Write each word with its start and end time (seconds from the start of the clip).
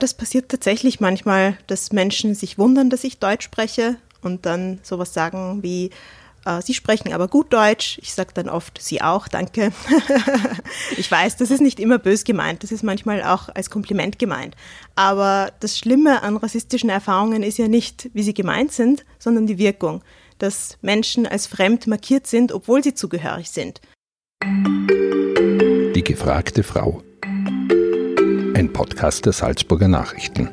Das 0.00 0.14
passiert 0.14 0.48
tatsächlich 0.48 1.00
manchmal, 1.00 1.58
dass 1.66 1.92
Menschen 1.92 2.34
sich 2.34 2.56
wundern, 2.56 2.88
dass 2.88 3.04
ich 3.04 3.18
Deutsch 3.18 3.44
spreche 3.44 3.96
und 4.22 4.46
dann 4.46 4.80
sowas 4.82 5.12
sagen 5.12 5.62
wie, 5.62 5.90
äh, 6.46 6.62
Sie 6.62 6.72
sprechen 6.72 7.12
aber 7.12 7.28
gut 7.28 7.52
Deutsch. 7.52 7.98
Ich 8.00 8.14
sage 8.14 8.30
dann 8.32 8.48
oft, 8.48 8.80
Sie 8.80 9.02
auch, 9.02 9.28
danke. 9.28 9.72
ich 10.96 11.10
weiß, 11.10 11.36
das 11.36 11.50
ist 11.50 11.60
nicht 11.60 11.78
immer 11.78 11.98
bös 11.98 12.24
gemeint, 12.24 12.62
das 12.62 12.72
ist 12.72 12.82
manchmal 12.82 13.22
auch 13.22 13.50
als 13.54 13.68
Kompliment 13.68 14.18
gemeint. 14.18 14.56
Aber 14.94 15.52
das 15.60 15.76
Schlimme 15.76 16.22
an 16.22 16.38
rassistischen 16.38 16.88
Erfahrungen 16.88 17.42
ist 17.42 17.58
ja 17.58 17.68
nicht, 17.68 18.08
wie 18.14 18.22
sie 18.22 18.34
gemeint 18.34 18.72
sind, 18.72 19.04
sondern 19.18 19.46
die 19.46 19.58
Wirkung, 19.58 20.02
dass 20.38 20.78
Menschen 20.80 21.26
als 21.26 21.46
fremd 21.46 21.86
markiert 21.86 22.26
sind, 22.26 22.52
obwohl 22.52 22.82
sie 22.82 22.94
zugehörig 22.94 23.50
sind. 23.50 23.82
Die 25.94 26.04
gefragte 26.04 26.62
Frau. 26.62 27.02
Ein 28.60 28.74
Podcast 28.74 29.24
der 29.24 29.32
Salzburger 29.32 29.88
Nachrichten. 29.88 30.50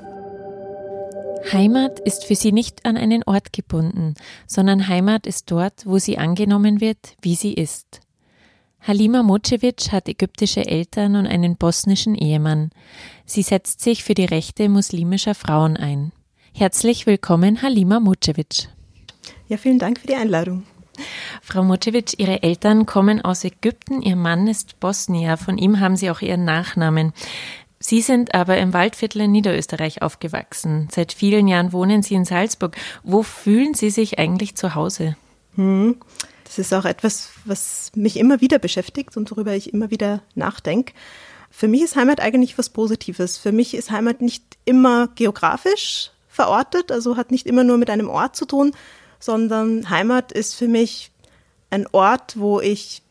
Heimat 1.52 2.00
ist 2.00 2.24
für 2.24 2.36
sie 2.36 2.54
nicht 2.54 2.86
an 2.86 2.96
einen 2.96 3.22
Ort 3.24 3.52
gebunden, 3.52 4.14
sondern 4.46 4.88
Heimat 4.88 5.28
ist 5.28 5.52
dort, 5.52 5.86
wo 5.86 5.98
sie 5.98 6.18
angenommen 6.18 6.80
wird, 6.80 7.18
wie 7.22 7.36
sie 7.36 7.54
ist. 7.54 8.00
Halima 8.80 9.24
Mocevic 9.24 9.92
hat 9.92 10.08
ägyptische 10.08 10.66
Eltern 10.66 11.18
und 11.18 11.28
einen 11.28 11.58
bosnischen 11.58 12.16
Ehemann. 12.16 12.70
Sie 13.26 13.42
setzt 13.42 13.82
sich 13.82 14.06
für 14.06 14.14
die 14.14 14.24
Rechte 14.24 14.70
muslimischer 14.70 15.36
Frauen 15.36 15.76
ein. 15.76 16.14
Herzlich 16.54 17.08
willkommen, 17.08 17.62
Halima 17.62 18.00
Mocevic. 18.00 18.70
Ja, 19.50 19.58
vielen 19.58 19.80
Dank 19.80 20.00
für 20.00 20.08
die 20.08 20.16
Einladung. 20.16 20.64
Frau 21.42 21.62
Mocevic, 21.62 22.18
Ihre 22.20 22.42
Eltern 22.42 22.86
kommen 22.86 23.20
aus 23.20 23.44
Ägypten, 23.44 24.02
Ihr 24.02 24.16
Mann 24.16 24.48
ist 24.48 24.80
Bosnier, 24.80 25.36
von 25.36 25.58
ihm 25.58 25.82
haben 25.82 25.98
Sie 25.98 26.10
auch 26.10 26.22
Ihren 26.22 26.46
Nachnamen. 26.46 27.12
Sie 27.88 28.02
sind 28.02 28.36
aber 28.36 28.58
im 28.58 28.74
Waldviertel 28.74 29.22
in 29.22 29.32
Niederösterreich 29.32 30.02
aufgewachsen. 30.02 30.90
Seit 30.94 31.14
vielen 31.14 31.48
Jahren 31.48 31.72
wohnen 31.72 32.04
Sie 32.04 32.16
in 32.16 32.26
Salzburg. 32.26 32.76
Wo 33.04 33.24
fühlen 33.24 33.76
Sie 33.76 33.92
sich 33.92 34.20
eigentlich 34.20 34.56
zu 34.56 34.76
Hause? 34.76 35.16
Hm. 35.56 35.96
Das 36.44 36.58
ist 36.58 36.74
auch 36.74 36.84
etwas, 36.84 37.30
was 37.46 37.94
mich 37.96 38.18
immer 38.18 38.42
wieder 38.42 38.60
beschäftigt 38.60 39.16
und 39.16 39.32
worüber 39.32 39.54
ich 39.54 39.72
immer 39.72 39.90
wieder 39.90 40.22
nachdenke. 40.36 40.92
Für 41.50 41.70
mich 41.70 41.82
ist 41.82 41.96
Heimat 41.96 42.20
eigentlich 42.20 42.58
was 42.58 42.68
Positives. 42.68 43.38
Für 43.38 43.54
mich 43.54 43.74
ist 43.74 43.90
Heimat 43.90 44.20
nicht 44.20 44.44
immer 44.66 45.08
geografisch 45.16 46.12
verortet, 46.28 46.92
also 46.92 47.16
hat 47.16 47.32
nicht 47.32 47.48
immer 47.48 47.64
nur 47.64 47.78
mit 47.78 47.90
einem 47.90 48.10
Ort 48.10 48.36
zu 48.36 48.44
tun, 48.44 48.74
sondern 49.18 49.90
Heimat 49.90 50.34
ist 50.34 50.56
für 50.56 50.68
mich 50.68 51.12
ein 51.70 51.88
Ort, 51.94 52.38
wo 52.38 52.60
ich 52.60 53.02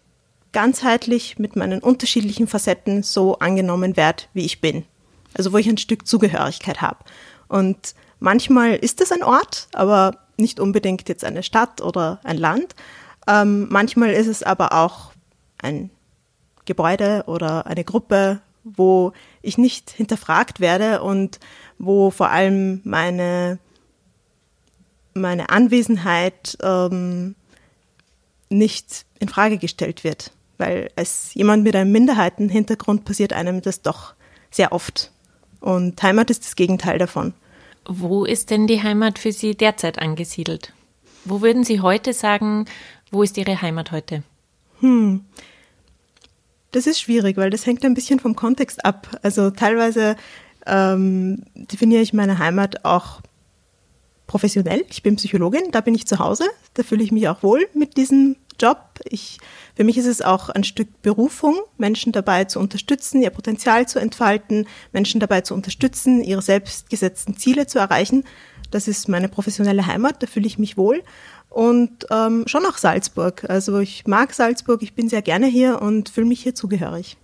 ganzheitlich 0.57 1.39
mit 1.39 1.55
meinen 1.55 1.81
unterschiedlichen 1.81 2.47
Facetten 2.47 3.03
so 3.03 3.39
angenommen 3.41 3.95
werde, 3.95 4.23
wie 4.33 4.47
ich 4.47 4.63
bin. 4.63 4.87
Also 5.35 5.53
wo 5.53 5.59
ich 5.59 5.69
ein 5.69 5.77
Stück 5.77 6.07
Zugehörigkeit 6.07 6.81
habe. 6.81 7.05
Und 7.47 7.95
manchmal 8.21 8.77
ist 8.77 9.03
es 9.03 9.13
ein 9.13 9.23
Ort, 9.23 9.69
aber 9.75 10.17
nicht 10.39 10.59
unbedingt 10.59 11.11
jetzt 11.11 11.25
eine 11.25 11.43
Stadt 11.43 11.83
oder 11.83 12.21
ein 12.25 12.39
Land. 12.39 12.75
Ähm, 13.29 13.67
manchmal 13.69 14.13
ist 14.13 14.29
es 14.29 14.43
aber 14.43 14.73
auch 14.73 15.13
ein 15.59 15.91
Gebäude 16.65 17.25
oder 17.27 17.67
eine 17.67 17.85
Gruppe, 17.85 18.41
wo 18.65 19.13
ich 19.43 19.59
nicht 19.59 19.91
hinterfragt 19.91 20.59
werde 20.61 21.03
und 21.03 21.39
wo 21.77 22.11
vor 22.11 22.31
allem 22.31 22.81
meine 22.85 23.59
meine 25.13 25.51
Anwesenheit 25.51 26.57
ähm, 26.63 27.35
nicht 28.49 29.05
in 29.19 29.29
Frage 29.29 29.59
gestellt 29.59 30.03
wird. 30.03 30.33
Weil 30.59 30.91
als 30.97 31.35
jemand 31.35 31.65
mit 31.65 31.77
einem 31.77 31.93
Minderheitenhintergrund 31.93 33.05
passiert 33.05 33.33
einem 33.33 33.63
das 33.63 33.83
doch 33.83 34.15
sehr 34.51 34.73
oft. 34.73 35.11
Und 35.61 36.03
Heimat 36.03 36.31
ist 36.31 36.45
das 36.45 36.57
Gegenteil 36.57 36.99
davon. 36.99 37.35
Wo 37.87 38.25
ist 38.25 38.51
denn 38.51 38.67
die 38.67 38.83
Heimat 38.83 39.19
für 39.19 39.33
Sie 39.33 39.55
derzeit 39.55 39.99
angesiedelt? 39.99 40.73
Wo 41.25 41.41
würden 41.41 41.65
Sie 41.65 41.81
heute 41.81 42.13
sagen, 42.13 42.67
wo 43.11 43.23
ist 43.23 43.37
Ihre 43.37 43.61
Heimat 43.61 43.93
heute? 43.93 44.23
Hm. 44.81 45.25
Das 46.73 46.87
ist 46.87 47.01
schwierig, 47.01 47.37
weil 47.37 47.51
das 47.51 47.67
hängt 47.67 47.85
ein 47.85 47.95
bisschen 47.95 48.21
vom 48.21 48.37
Kontext 48.37 48.85
ab. 48.85 49.19
Also 49.23 49.51
teilweise 49.51 50.17
ähm, 50.67 51.45
definiere 51.55 52.03
ich 52.03 52.13
meine 52.13 52.39
Heimat 52.39 52.85
auch 52.85 53.21
professionell. 54.27 54.85
Ich 54.91 55.03
bin 55.03 55.17
Psychologin, 55.17 55.71
da 55.71 55.81
bin 55.81 55.95
ich 55.95 56.07
zu 56.07 56.19
Hause, 56.19 56.45
da 56.75 56.83
fühle 56.83 57.05
ich 57.05 57.13
mich 57.13 57.29
auch 57.29 57.43
wohl 57.43 57.69
mit 57.75 57.97
diesem 57.97 58.37
Job. 58.61 58.79
Ich, 59.05 59.39
für 59.75 59.85
mich 59.85 59.99
ist 59.99 60.07
es 60.07 60.23
auch 60.23 60.49
ein 60.49 60.65
Stück 60.65 61.03
Berufung, 61.03 61.57
Menschen 61.79 62.13
dabei 62.13 62.45
zu 62.45 62.59
unterstützen, 62.59 63.23
ihr 63.23 63.31
Potenzial 63.31 63.87
zu 63.89 63.99
entfalten, 63.99 64.67
Menschen 64.93 65.21
dabei 65.21 65.43
zu 65.43 65.55
unterstützen, 65.55 66.23
ihre 66.23 66.43
selbstgesetzten 66.43 67.37
Ziele 67.37 67.67
zu 67.67 67.79
erreichen. 67.79 68.25
Das 68.71 68.89
ist 68.89 69.09
meine 69.09 69.29
professionelle 69.29 69.87
Heimat, 69.87 70.23
da 70.23 70.27
fühle 70.27 70.47
ich 70.47 70.59
mich 70.59 70.77
wohl. 70.77 71.03
Und 71.49 72.07
ähm, 72.11 72.45
schon 72.47 72.67
auch 72.67 72.77
Salzburg. 72.77 73.49
Also 73.49 73.79
ich 73.79 74.07
mag 74.07 74.35
Salzburg, 74.35 74.83
ich 74.83 74.95
bin 74.95 75.09
sehr 75.09 75.23
gerne 75.23 75.47
hier 75.47 75.81
und 75.81 76.09
fühle 76.09 76.27
mich 76.27 76.43
hier 76.43 76.55
zugehörig. 76.55 77.17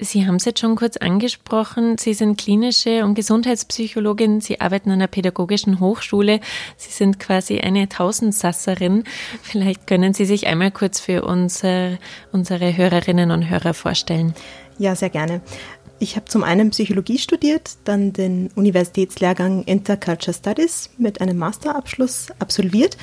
Sie 0.00 0.26
haben 0.26 0.36
es 0.36 0.44
jetzt 0.44 0.60
schon 0.60 0.76
kurz 0.76 0.96
angesprochen. 0.96 1.98
Sie 1.98 2.14
sind 2.14 2.38
klinische 2.38 3.04
und 3.04 3.14
Gesundheitspsychologin. 3.14 4.40
Sie 4.40 4.60
arbeiten 4.60 4.90
an 4.90 4.98
einer 4.98 5.08
pädagogischen 5.08 5.80
Hochschule. 5.80 6.38
Sie 6.76 6.92
sind 6.92 7.18
quasi 7.18 7.58
eine 7.58 7.88
Tausendsasserin. 7.88 9.02
Vielleicht 9.42 9.88
können 9.88 10.14
Sie 10.14 10.24
sich 10.24 10.46
einmal 10.46 10.70
kurz 10.70 11.00
für 11.00 11.24
unsere, 11.24 11.98
unsere 12.30 12.76
Hörerinnen 12.76 13.32
und 13.32 13.50
Hörer 13.50 13.74
vorstellen. 13.74 14.34
Ja, 14.78 14.94
sehr 14.94 15.10
gerne. 15.10 15.40
Ich 15.98 16.14
habe 16.14 16.26
zum 16.26 16.44
einen 16.44 16.70
Psychologie 16.70 17.18
studiert, 17.18 17.72
dann 17.84 18.12
den 18.12 18.50
Universitätslehrgang 18.54 19.64
Interculture 19.64 20.32
Studies 20.32 20.90
mit 20.96 21.20
einem 21.20 21.38
Masterabschluss 21.38 22.28
absolviert 22.38 22.96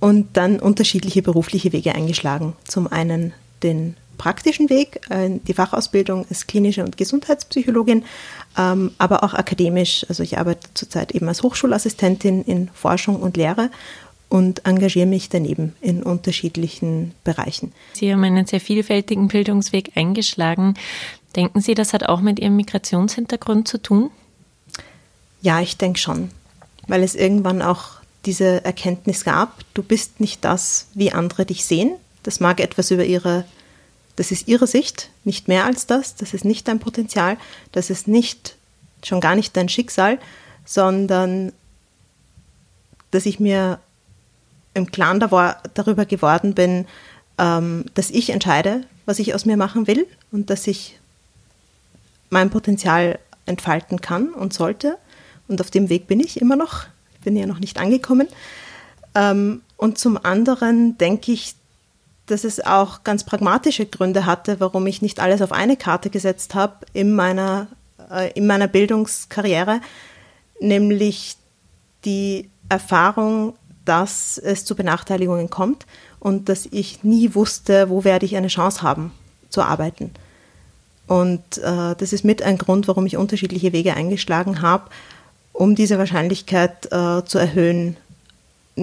und 0.00 0.36
dann 0.36 0.58
unterschiedliche 0.58 1.22
berufliche 1.22 1.72
Wege 1.72 1.94
eingeschlagen. 1.94 2.56
Zum 2.64 2.88
einen 2.88 3.32
den 3.62 3.94
praktischen 4.20 4.68
Weg. 4.68 5.00
Äh, 5.08 5.30
die 5.46 5.54
Fachausbildung 5.54 6.26
ist 6.28 6.46
klinische 6.46 6.84
und 6.84 6.98
Gesundheitspsychologin, 6.98 8.04
ähm, 8.58 8.92
aber 8.98 9.24
auch 9.24 9.32
akademisch. 9.32 10.04
Also 10.10 10.22
ich 10.22 10.36
arbeite 10.36 10.68
zurzeit 10.74 11.12
eben 11.12 11.26
als 11.26 11.42
Hochschulassistentin 11.42 12.44
in 12.44 12.68
Forschung 12.74 13.16
und 13.16 13.38
Lehre 13.38 13.70
und 14.28 14.66
engagiere 14.66 15.06
mich 15.06 15.30
daneben 15.30 15.74
in 15.80 16.02
unterschiedlichen 16.02 17.14
Bereichen. 17.24 17.72
Sie 17.94 18.12
haben 18.12 18.22
einen 18.22 18.44
sehr 18.44 18.60
vielfältigen 18.60 19.28
Bildungsweg 19.28 19.92
eingeschlagen. 19.96 20.74
Denken 21.34 21.62
Sie, 21.62 21.74
das 21.74 21.94
hat 21.94 22.06
auch 22.06 22.20
mit 22.20 22.38
Ihrem 22.38 22.56
Migrationshintergrund 22.56 23.68
zu 23.68 23.78
tun? 23.78 24.10
Ja, 25.40 25.62
ich 25.62 25.78
denke 25.78 25.98
schon, 25.98 26.30
weil 26.88 27.02
es 27.02 27.14
irgendwann 27.14 27.62
auch 27.62 28.00
diese 28.26 28.62
Erkenntnis 28.66 29.24
gab, 29.24 29.64
du 29.72 29.82
bist 29.82 30.20
nicht 30.20 30.44
das, 30.44 30.88
wie 30.92 31.10
andere 31.10 31.46
dich 31.46 31.64
sehen. 31.64 31.92
Das 32.22 32.38
mag 32.38 32.60
etwas 32.60 32.90
über 32.90 33.06
ihre 33.06 33.46
das 34.20 34.30
ist 34.30 34.48
ihre 34.48 34.66
Sicht, 34.66 35.08
nicht 35.24 35.48
mehr 35.48 35.64
als 35.64 35.86
das. 35.86 36.14
Das 36.14 36.34
ist 36.34 36.44
nicht 36.44 36.68
dein 36.68 36.78
Potenzial. 36.78 37.38
Das 37.72 37.88
ist 37.88 38.06
nicht, 38.06 38.54
schon 39.02 39.18
gar 39.18 39.34
nicht 39.34 39.56
dein 39.56 39.70
Schicksal, 39.70 40.18
sondern 40.66 41.54
dass 43.12 43.24
ich 43.24 43.40
mir 43.40 43.78
im 44.74 44.92
Klaren 44.92 45.20
darüber 45.20 46.04
geworden 46.04 46.52
bin, 46.52 46.86
ähm, 47.38 47.86
dass 47.94 48.10
ich 48.10 48.28
entscheide, 48.28 48.84
was 49.06 49.20
ich 49.20 49.34
aus 49.34 49.46
mir 49.46 49.56
machen 49.56 49.86
will 49.86 50.06
und 50.32 50.50
dass 50.50 50.66
ich 50.66 51.00
mein 52.28 52.50
Potenzial 52.50 53.18
entfalten 53.46 54.02
kann 54.02 54.34
und 54.34 54.52
sollte. 54.52 54.98
Und 55.48 55.62
auf 55.62 55.70
dem 55.70 55.88
Weg 55.88 56.08
bin 56.08 56.20
ich 56.20 56.42
immer 56.42 56.56
noch. 56.56 56.84
Ich 57.14 57.20
bin 57.20 57.36
ja 57.36 57.46
noch 57.46 57.58
nicht 57.58 57.80
angekommen. 57.80 58.28
Ähm, 59.14 59.62
und 59.78 59.96
zum 59.96 60.22
anderen 60.22 60.98
denke 60.98 61.32
ich, 61.32 61.54
dass 62.30 62.44
es 62.44 62.64
auch 62.64 63.04
ganz 63.04 63.24
pragmatische 63.24 63.86
Gründe 63.86 64.26
hatte, 64.26 64.60
warum 64.60 64.86
ich 64.86 65.02
nicht 65.02 65.20
alles 65.20 65.42
auf 65.42 65.52
eine 65.52 65.76
Karte 65.76 66.10
gesetzt 66.10 66.54
habe 66.54 66.86
in 66.92 67.14
meiner, 67.14 67.66
äh, 68.10 68.32
in 68.32 68.46
meiner 68.46 68.68
Bildungskarriere, 68.68 69.80
nämlich 70.60 71.36
die 72.04 72.48
Erfahrung, 72.68 73.54
dass 73.84 74.38
es 74.38 74.64
zu 74.64 74.76
Benachteiligungen 74.76 75.50
kommt 75.50 75.86
und 76.20 76.48
dass 76.48 76.66
ich 76.66 77.02
nie 77.02 77.34
wusste, 77.34 77.90
wo 77.90 78.04
werde 78.04 78.26
ich 78.26 78.36
eine 78.36 78.48
Chance 78.48 78.82
haben 78.82 79.12
zu 79.48 79.62
arbeiten. 79.62 80.12
Und 81.06 81.58
äh, 81.58 81.96
das 81.96 82.12
ist 82.12 82.24
mit 82.24 82.42
ein 82.42 82.56
Grund, 82.56 82.86
warum 82.86 83.04
ich 83.06 83.16
unterschiedliche 83.16 83.72
Wege 83.72 83.94
eingeschlagen 83.94 84.62
habe, 84.62 84.84
um 85.52 85.74
diese 85.74 85.98
Wahrscheinlichkeit 85.98 86.86
äh, 86.86 87.24
zu 87.24 87.38
erhöhen, 87.38 87.96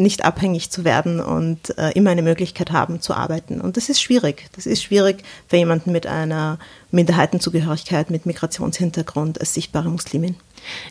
nicht 0.02 0.26
abhängig 0.26 0.70
zu 0.70 0.84
werden 0.84 1.20
und 1.20 1.78
äh, 1.78 1.92
immer 1.92 2.12
eine 2.12 2.22
Möglichkeit 2.22 2.72
haben 2.72 3.02
zu 3.02 3.14
arbeiten. 3.14 3.62
Und 3.62 3.78
das 3.78 3.90
ist 3.90 4.02
schwierig. 4.02 4.50
Das 4.56 4.66
ist 4.66 4.84
schwierig 4.84 5.24
für 5.48 5.58
jemanden 5.58 5.92
mit 5.92 6.08
einer 6.08 6.60
Minderheitenzugehörigkeit, 6.92 8.10
mit 8.10 8.26
Migrationshintergrund 8.26 9.40
als 9.40 9.54
sichtbare 9.54 9.90
Muslimin. 9.90 10.36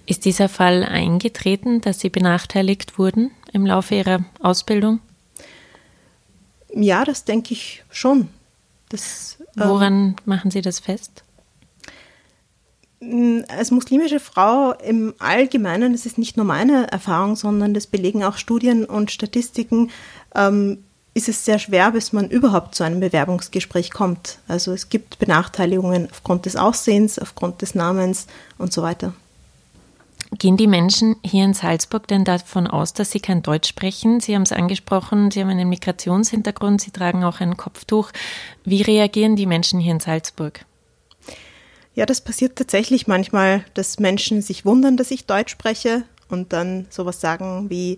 Ist 0.06 0.24
dieser 0.24 0.48
Fall 0.48 0.84
eingetreten, 0.84 1.80
dass 1.80 2.00
Sie 2.00 2.10
benachteiligt 2.10 2.98
wurden 2.98 3.30
im 3.52 3.66
Laufe 3.66 3.94
Ihrer 3.94 4.24
Ausbildung? 4.40 5.00
Ja, 6.74 7.04
das 7.04 7.24
denke 7.24 7.54
ich 7.54 7.82
schon. 7.90 8.28
Das, 8.88 9.38
ähm, 9.56 9.68
Woran 9.68 10.16
machen 10.24 10.50
Sie 10.50 10.62
das 10.62 10.78
fest? 10.78 11.22
Als 13.48 13.70
muslimische 13.70 14.20
Frau 14.20 14.72
im 14.72 15.14
Allgemeinen, 15.18 15.92
das 15.92 16.06
ist 16.06 16.16
nicht 16.16 16.36
nur 16.36 16.46
meine 16.46 16.90
Erfahrung, 16.90 17.36
sondern 17.36 17.74
das 17.74 17.86
belegen 17.86 18.24
auch 18.24 18.38
Studien 18.38 18.86
und 18.86 19.10
Statistiken, 19.10 19.90
ähm, 20.34 20.78
ist 21.12 21.28
es 21.28 21.44
sehr 21.44 21.58
schwer, 21.58 21.92
bis 21.92 22.12
man 22.12 22.28
überhaupt 22.28 22.74
zu 22.74 22.84
einem 22.84 23.00
Bewerbungsgespräch 23.00 23.90
kommt. 23.90 24.38
Also 24.48 24.72
es 24.72 24.90
gibt 24.90 25.18
Benachteiligungen 25.18 26.08
aufgrund 26.10 26.44
des 26.44 26.56
Aussehens, 26.56 27.18
aufgrund 27.18 27.62
des 27.62 27.74
Namens 27.74 28.26
und 28.58 28.72
so 28.72 28.82
weiter. 28.82 29.14
Gehen 30.38 30.56
die 30.56 30.66
Menschen 30.66 31.16
hier 31.24 31.44
in 31.44 31.54
Salzburg 31.54 32.06
denn 32.08 32.24
davon 32.24 32.66
aus, 32.66 32.92
dass 32.92 33.10
sie 33.10 33.20
kein 33.20 33.42
Deutsch 33.42 33.68
sprechen? 33.68 34.20
Sie 34.20 34.34
haben 34.34 34.42
es 34.42 34.52
angesprochen, 34.52 35.30
Sie 35.30 35.40
haben 35.40 35.48
einen 35.48 35.68
Migrationshintergrund, 35.68 36.80
Sie 36.80 36.90
tragen 36.90 37.24
auch 37.24 37.40
ein 37.40 37.56
Kopftuch. 37.56 38.10
Wie 38.64 38.82
reagieren 38.82 39.36
die 39.36 39.46
Menschen 39.46 39.80
hier 39.80 39.92
in 39.92 40.00
Salzburg? 40.00 40.66
Ja, 41.96 42.04
das 42.04 42.20
passiert 42.20 42.56
tatsächlich 42.56 43.06
manchmal, 43.06 43.64
dass 43.72 43.98
Menschen 43.98 44.42
sich 44.42 44.66
wundern, 44.66 44.98
dass 44.98 45.10
ich 45.10 45.24
Deutsch 45.24 45.50
spreche 45.50 46.04
und 46.28 46.52
dann 46.52 46.86
sowas 46.90 47.22
sagen 47.22 47.70
wie, 47.70 47.96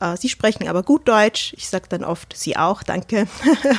äh, 0.00 0.16
Sie 0.16 0.30
sprechen 0.30 0.66
aber 0.66 0.82
gut 0.82 1.06
Deutsch. 1.06 1.52
Ich 1.58 1.68
sage 1.68 1.84
dann 1.90 2.04
oft, 2.04 2.34
Sie 2.34 2.56
auch, 2.56 2.82
danke. 2.82 3.26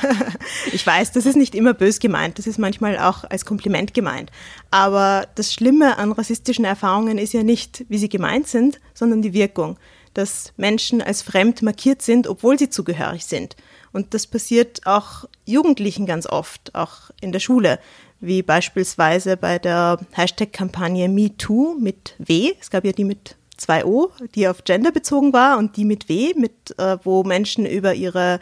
ich 0.72 0.86
weiß, 0.86 1.14
das 1.14 1.26
ist 1.26 1.36
nicht 1.36 1.56
immer 1.56 1.74
bös 1.74 1.98
gemeint, 1.98 2.38
das 2.38 2.46
ist 2.46 2.60
manchmal 2.60 3.00
auch 3.00 3.24
als 3.24 3.44
Kompliment 3.44 3.96
gemeint. 3.96 4.32
Aber 4.70 5.28
das 5.34 5.52
Schlimme 5.52 5.98
an 5.98 6.12
rassistischen 6.12 6.64
Erfahrungen 6.64 7.18
ist 7.18 7.34
ja 7.34 7.42
nicht, 7.42 7.86
wie 7.90 7.98
sie 7.98 8.10
gemeint 8.10 8.48
sind, 8.48 8.80
sondern 8.94 9.24
die 9.24 9.34
Wirkung, 9.34 9.80
dass 10.14 10.54
Menschen 10.58 11.02
als 11.02 11.24
fremd 11.24 11.64
markiert 11.64 12.04
sind, 12.04 12.28
obwohl 12.28 12.60
sie 12.60 12.70
zugehörig 12.70 13.26
sind. 13.26 13.56
Und 13.96 14.14
das 14.14 14.28
passiert 14.28 14.82
auch 14.86 15.24
Jugendlichen 15.46 16.06
ganz 16.06 16.28
oft, 16.28 16.76
auch 16.76 17.12
in 17.22 17.32
der 17.32 17.40
Schule 17.40 17.80
wie 18.20 18.42
beispielsweise 18.42 19.38
bei 19.38 19.58
der 19.58 20.00
Hashtag-Kampagne 20.12 21.08
MeToo 21.08 21.78
mit 21.80 22.14
W. 22.18 22.52
Es 22.60 22.70
gab 22.70 22.84
ja 22.84 22.92
die 22.92 23.06
mit 23.06 23.38
zwei 23.56 23.86
O, 23.86 24.12
die 24.36 24.50
auf 24.50 24.66
Gender 24.66 24.92
bezogen 24.92 25.32
war 25.32 25.58
und 25.58 25.78
die 25.78 25.86
mit 25.86 26.10
W, 26.10 26.34
mit, 26.36 26.78
äh, 26.78 26.98
wo 27.06 27.24
Menschen 27.24 27.66
über 27.66 27.94
ihre 27.94 28.42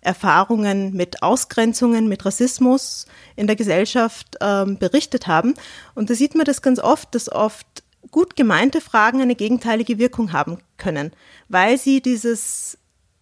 Erfahrungen 0.00 0.94
mit 0.94 1.22
Ausgrenzungen, 1.22 2.08
mit 2.08 2.24
Rassismus 2.24 3.04
in 3.36 3.46
der 3.46 3.56
Gesellschaft 3.56 4.38
ähm, 4.40 4.78
berichtet 4.78 5.26
haben. 5.26 5.52
Und 5.94 6.08
da 6.08 6.14
sieht 6.14 6.34
man 6.34 6.46
das 6.46 6.62
ganz 6.62 6.78
oft, 6.78 7.14
dass 7.14 7.30
oft 7.30 7.66
gut 8.10 8.36
gemeinte 8.36 8.80
Fragen 8.80 9.20
eine 9.20 9.34
gegenteilige 9.34 9.98
Wirkung 9.98 10.32
haben 10.32 10.60
können, 10.78 11.12
weil 11.50 11.76
sie 11.76 12.00
dieses 12.00 12.78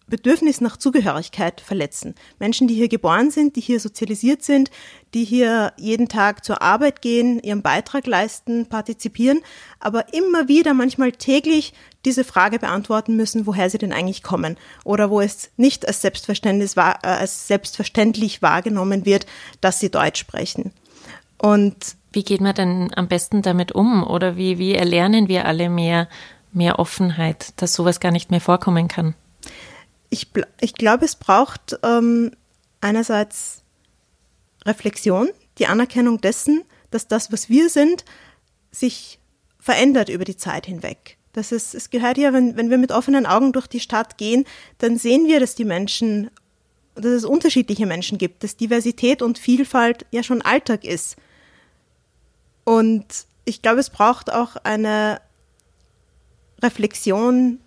Bedürfnis 0.07 0.61
nach 0.61 0.77
Zugehörigkeit 0.77 1.61
verletzen. 1.61 2.15
Menschen, 2.39 2.67
die 2.67 2.75
hier 2.75 2.89
geboren 2.89 3.31
sind, 3.31 3.55
die 3.55 3.61
hier 3.61 3.79
sozialisiert 3.79 4.43
sind, 4.43 4.69
die 5.13 5.23
hier 5.23 5.73
jeden 5.77 6.09
Tag 6.09 6.43
zur 6.43 6.61
Arbeit 6.61 7.01
gehen, 7.01 7.39
ihren 7.39 7.61
Beitrag 7.61 8.05
leisten, 8.05 8.67
partizipieren, 8.67 9.41
aber 9.79 10.13
immer 10.13 10.47
wieder, 10.47 10.73
manchmal 10.73 11.13
täglich 11.13 11.73
diese 12.05 12.23
Frage 12.23 12.59
beantworten 12.59 13.15
müssen, 13.15 13.47
woher 13.47 13.69
sie 13.69 13.77
denn 13.77 13.93
eigentlich 13.93 14.23
kommen 14.23 14.57
oder 14.83 15.09
wo 15.09 15.21
es 15.21 15.51
nicht 15.57 15.87
als, 15.87 16.01
Selbstverständnis, 16.01 16.75
äh, 16.75 16.81
als 17.01 17.47
selbstverständlich 17.47 18.41
wahrgenommen 18.41 19.05
wird, 19.05 19.25
dass 19.61 19.79
sie 19.79 19.89
Deutsch 19.89 20.19
sprechen. 20.19 20.73
Und 21.37 21.95
wie 22.11 22.23
geht 22.23 22.41
man 22.41 22.55
denn 22.55 22.91
am 22.95 23.07
besten 23.07 23.41
damit 23.41 23.71
um 23.71 24.03
oder 24.03 24.37
wie, 24.37 24.57
wie 24.59 24.75
erlernen 24.75 25.27
wir 25.27 25.45
alle 25.45 25.69
mehr, 25.69 26.07
mehr 26.51 26.77
Offenheit, 26.79 27.53
dass 27.61 27.73
sowas 27.73 27.99
gar 27.99 28.11
nicht 28.11 28.31
mehr 28.31 28.41
vorkommen 28.41 28.87
kann? 28.87 29.15
Ich, 30.13 30.27
ich 30.61 30.75
glaube, 30.75 31.05
es 31.05 31.15
braucht 31.15 31.77
ähm, 31.83 32.31
einerseits 32.81 33.63
Reflexion, 34.65 35.29
die 35.57 35.67
Anerkennung 35.67 36.21
dessen, 36.21 36.63
dass 36.91 37.07
das, 37.07 37.31
was 37.31 37.49
wir 37.49 37.69
sind, 37.69 38.05
sich 38.71 39.19
verändert 39.59 40.09
über 40.09 40.23
die 40.23 40.37
Zeit 40.37 40.67
hinweg. 40.67 41.17
Das 41.33 41.51
ist, 41.51 41.73
es 41.73 41.89
gehört 41.89 42.19
ja, 42.19 42.31
wenn, 42.31 42.55
wenn 42.55 42.69
wir 42.69 42.77
mit 42.77 42.91
offenen 42.91 43.25
Augen 43.25 43.53
durch 43.53 43.65
die 43.65 43.79
Stadt 43.79 44.17
gehen, 44.17 44.45
dann 44.77 44.97
sehen 44.97 45.25
wir, 45.25 45.39
dass 45.39 45.55
die 45.55 45.65
Menschen, 45.65 46.29
dass 46.93 47.05
es 47.05 47.25
unterschiedliche 47.25 47.87
Menschen 47.87 48.19
gibt, 48.19 48.43
dass 48.43 48.55
Diversität 48.55 49.23
und 49.23 49.39
Vielfalt 49.39 50.05
ja 50.11 50.21
schon 50.21 50.43
Alltag 50.43 50.85
ist. 50.85 51.15
Und 52.65 53.05
ich 53.45 53.63
glaube, 53.63 53.79
es 53.79 53.89
braucht 53.89 54.31
auch 54.31 54.57
eine 54.57 55.19
Reflexion 56.61 57.59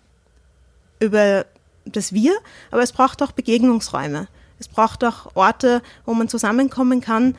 über 0.99 1.45
das 1.91 2.13
Wir, 2.13 2.33
aber 2.71 2.83
es 2.83 2.91
braucht 2.91 3.21
auch 3.21 3.31
Begegnungsräume. 3.31 4.27
Es 4.59 4.67
braucht 4.67 5.03
auch 5.03 5.35
Orte, 5.35 5.81
wo 6.05 6.13
man 6.13 6.29
zusammenkommen 6.29 7.01
kann, 7.01 7.35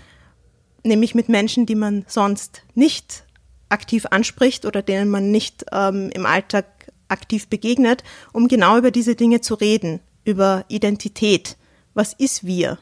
nämlich 0.85 1.15
mit 1.15 1.29
Menschen, 1.29 1.67
die 1.67 1.75
man 1.75 2.05
sonst 2.06 2.62
nicht 2.75 3.25
aktiv 3.69 4.06
anspricht 4.11 4.65
oder 4.65 4.83
denen 4.83 5.11
man 5.11 5.31
nicht 5.31 5.67
ähm, 5.73 6.11
im 6.15 6.27
Alltag 6.27 6.67
aktiv 7.09 7.49
begegnet, 7.49 8.05
um 8.33 8.49
genau 8.49 8.79
über 8.79 8.91
diese 8.91 9.15
Dinge 9.15 9.41
zu 9.41 9.55
reden, 9.55 10.00
über 10.25 10.65
Identität. 10.69 11.56
Was 11.95 12.12
ist 12.12 12.45
wir? 12.45 12.79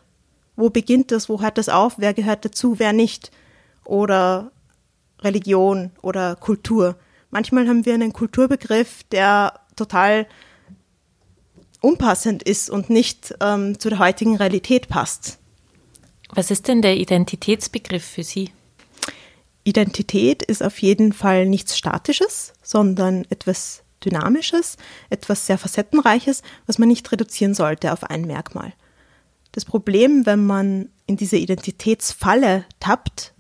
Wo 0.57 0.71
beginnt 0.71 1.13
das? 1.13 1.29
Wo 1.29 1.41
hört 1.41 1.59
das 1.59 1.69
auf? 1.69 1.95
Wer 1.99 2.15
gehört 2.15 2.45
dazu? 2.45 2.79
Wer 2.79 2.93
nicht? 2.93 3.31
Oder 3.85 4.51
Religion 5.21 5.93
oder 6.03 6.37
Kultur. 6.37 6.97
Manchmal 7.31 7.69
haben 7.69 7.85
wir 7.85 7.95
einen 7.95 8.13
Kulturbegriff, 8.13 9.03
der 9.05 9.61
total 9.77 10.27
unpassend 11.87 12.43
ist 12.43 12.69
und 12.69 12.91
nicht 12.91 13.35
ähm, 13.41 13.79
zu 13.79 13.89
der 13.89 14.01
heutigen 14.01 14.37
Realität 14.37 14.89
passt. 14.89 15.39
Was 16.35 16.51
ist 16.51 16.67
denn 16.67 16.83
der 16.83 16.97
Identitätsbegriff 16.97 18.05
für 18.05 18.25
Sie? 18.25 18.51
Identität 19.63 20.43
ist 20.43 20.65
auf 20.65 20.79
jeden 20.79 21.13
Fall 21.13 21.47
nichts 21.47 21.79
Statisches, 21.79 22.53
sondern 22.61 23.25
etwas 23.31 23.85
Dynamisches, 24.05 24.77
etwas 25.11 25.47
sehr 25.47 25.59
Facettenreiches, 25.59 26.43
was 26.67 26.79
man 26.79 26.89
nicht 26.89 27.11
reduzieren 27.13 27.55
sollte 27.55 27.93
auf 27.93 28.03
ein 28.05 28.23
Merkmal. 28.23 28.73
Das 29.53 29.65
Problem, 29.65 30.27
wenn 30.27 30.45
man 30.45 30.91
in 31.07 31.17
diese 31.17 31.37
Identitätsfalle 31.37 32.65
tappt, 32.81 33.33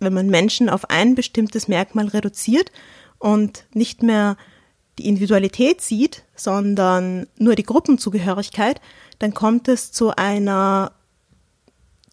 wenn 0.00 0.12
man 0.12 0.26
Menschen 0.26 0.68
auf 0.68 0.90
ein 0.90 1.14
bestimmtes 1.14 1.68
Merkmal 1.68 2.08
reduziert 2.08 2.72
und 3.18 3.64
nicht 3.72 4.02
mehr 4.02 4.36
die 4.98 5.08
Individualität 5.08 5.80
sieht, 5.80 6.22
sondern 6.34 7.26
nur 7.38 7.54
die 7.54 7.64
Gruppenzugehörigkeit, 7.64 8.80
dann 9.18 9.34
kommt 9.34 9.68
es 9.68 9.92
zu 9.92 10.14
einer 10.16 10.92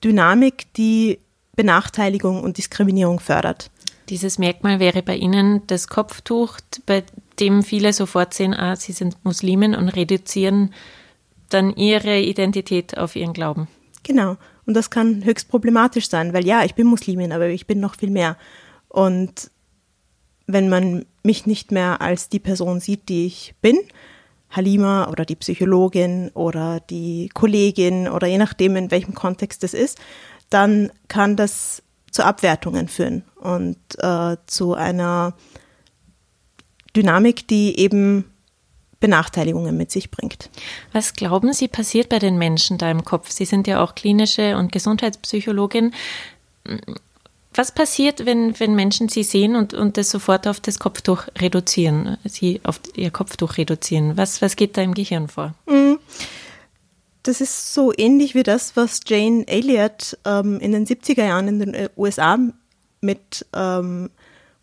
Dynamik, 0.03 0.73
die 0.73 1.19
Benachteiligung 1.55 2.43
und 2.43 2.57
Diskriminierung 2.57 3.19
fördert. 3.19 3.69
Dieses 4.09 4.37
Merkmal 4.37 4.79
wäre 4.79 5.01
bei 5.01 5.15
Ihnen 5.15 5.65
das 5.67 5.87
Kopftuch, 5.87 6.57
bei 6.85 7.03
dem 7.39 7.63
viele 7.63 7.93
sofort 7.93 8.33
sehen, 8.33 8.53
ah, 8.53 8.75
Sie 8.75 8.91
sind 8.91 9.23
Muslimen 9.23 9.75
und 9.75 9.89
reduzieren 9.89 10.73
dann 11.49 11.75
ihre 11.75 12.19
Identität 12.19 12.97
auf 12.97 13.15
ihren 13.15 13.33
Glauben. 13.33 13.67
Genau. 14.03 14.37
Und 14.65 14.73
das 14.75 14.89
kann 14.89 15.23
höchst 15.23 15.49
problematisch 15.49 16.09
sein, 16.09 16.33
weil 16.33 16.45
ja, 16.45 16.63
ich 16.63 16.75
bin 16.75 16.87
Muslimin, 16.87 17.31
aber 17.31 17.47
ich 17.47 17.67
bin 17.67 17.79
noch 17.79 17.95
viel 17.95 18.09
mehr. 18.09 18.37
Und 18.87 19.51
wenn 20.53 20.69
man 20.69 21.05
mich 21.23 21.45
nicht 21.45 21.71
mehr 21.71 22.01
als 22.01 22.29
die 22.29 22.39
Person 22.39 22.79
sieht, 22.79 23.09
die 23.09 23.25
ich 23.25 23.55
bin, 23.61 23.77
Halima 24.51 25.09
oder 25.09 25.25
die 25.25 25.35
Psychologin 25.35 26.29
oder 26.33 26.79
die 26.79 27.29
Kollegin 27.33 28.07
oder 28.07 28.27
je 28.27 28.37
nachdem, 28.37 28.75
in 28.75 28.91
welchem 28.91 29.15
Kontext 29.15 29.63
es 29.63 29.73
ist, 29.73 29.99
dann 30.49 30.91
kann 31.07 31.35
das 31.35 31.81
zu 32.11 32.23
Abwertungen 32.23 32.87
führen 32.87 33.23
und 33.35 33.77
äh, 33.97 34.37
zu 34.45 34.75
einer 34.75 35.33
Dynamik, 36.95 37.47
die 37.47 37.79
eben 37.79 38.25
Benachteiligungen 38.99 39.75
mit 39.75 39.91
sich 39.91 40.11
bringt. 40.11 40.49
Was 40.93 41.13
glauben 41.13 41.51
Sie 41.51 41.67
passiert 41.67 42.09
bei 42.09 42.19
den 42.19 42.37
Menschen 42.37 42.77
da 42.77 42.89
im 42.89 43.03
Kopf? 43.03 43.31
Sie 43.31 43.45
sind 43.45 43.67
ja 43.67 43.83
auch 43.83 43.95
klinische 43.95 44.55
und 44.55 44.71
Gesundheitspsychologin. 44.71 45.93
Was 47.55 47.71
passiert, 47.71 48.25
wenn, 48.25 48.59
wenn 48.59 48.75
Menschen 48.75 49.09
sie 49.09 49.23
sehen 49.23 49.55
und, 49.55 49.73
und 49.73 49.97
das 49.97 50.09
sofort 50.09 50.47
auf 50.47 50.59
das 50.59 50.79
Kopftuch 50.79 51.27
reduzieren, 51.37 52.17
sie 52.23 52.61
auf 52.63 52.79
ihr 52.95 53.11
Kopftuch 53.11 53.57
reduzieren? 53.57 54.17
Was, 54.17 54.41
was 54.41 54.55
geht 54.55 54.77
da 54.77 54.81
im 54.81 54.93
Gehirn 54.93 55.27
vor? 55.27 55.53
Mhm. 55.67 55.99
Das 57.21 57.39
ist 57.39 57.73
so 57.73 57.93
ähnlich 57.95 58.35
wie 58.35 58.43
das, 58.43 58.75
was 58.75 59.01
Jane 59.05 59.47
Elliott 59.47 60.17
ähm, 60.25 60.59
in 60.59 60.73
den 60.73 60.85
70er 60.85 61.25
Jahren 61.25 61.47
in 61.47 61.59
den 61.59 61.89
USA 61.95 62.37
mit 62.99 63.45
ähm, 63.53 64.09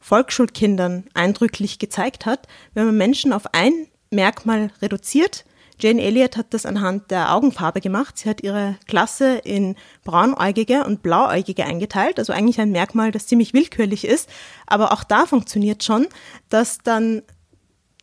Volksschulkindern 0.00 1.04
eindrücklich 1.14 1.78
gezeigt 1.78 2.26
hat. 2.26 2.48
Wenn 2.74 2.86
man 2.86 2.96
Menschen 2.96 3.32
auf 3.32 3.54
ein 3.54 3.86
Merkmal 4.10 4.70
reduziert, 4.82 5.44
Jane 5.80 6.02
Elliott 6.02 6.36
hat 6.36 6.52
das 6.54 6.66
anhand 6.66 7.10
der 7.10 7.34
Augenfarbe 7.34 7.80
gemacht. 7.80 8.18
Sie 8.18 8.28
hat 8.28 8.42
ihre 8.42 8.76
Klasse 8.86 9.38
in 9.38 9.76
braunäugige 10.04 10.84
und 10.84 11.02
blauäugige 11.02 11.64
eingeteilt, 11.64 12.18
also 12.18 12.32
eigentlich 12.32 12.60
ein 12.60 12.70
Merkmal, 12.70 13.10
das 13.12 13.26
ziemlich 13.26 13.54
willkürlich 13.54 14.04
ist. 14.04 14.28
Aber 14.66 14.92
auch 14.92 15.04
da 15.04 15.26
funktioniert 15.26 15.82
schon, 15.82 16.06
dass 16.48 16.78
dann 16.78 17.22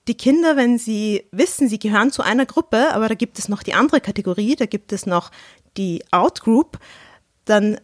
die 0.07 0.15
Kinder, 0.15 0.55
wenn 0.55 0.77
sie 0.77 1.25
wissen, 1.31 1.67
sie 1.67 1.79
gehören 1.79 2.11
zu 2.11 2.23
einer 2.23 2.45
Gruppe, 2.45 2.93
aber 2.93 3.09
da 3.09 3.15
gibt 3.15 3.39
es 3.39 3.49
noch 3.49 3.61
die 3.61 3.73
andere 3.73 4.01
Kategorie, 4.01 4.55
da 4.55 4.65
gibt 4.65 4.93
es 4.93 5.05
noch 5.05 5.31
die 5.75 6.03
Outgroup, 6.11 6.79
dann 7.45 7.79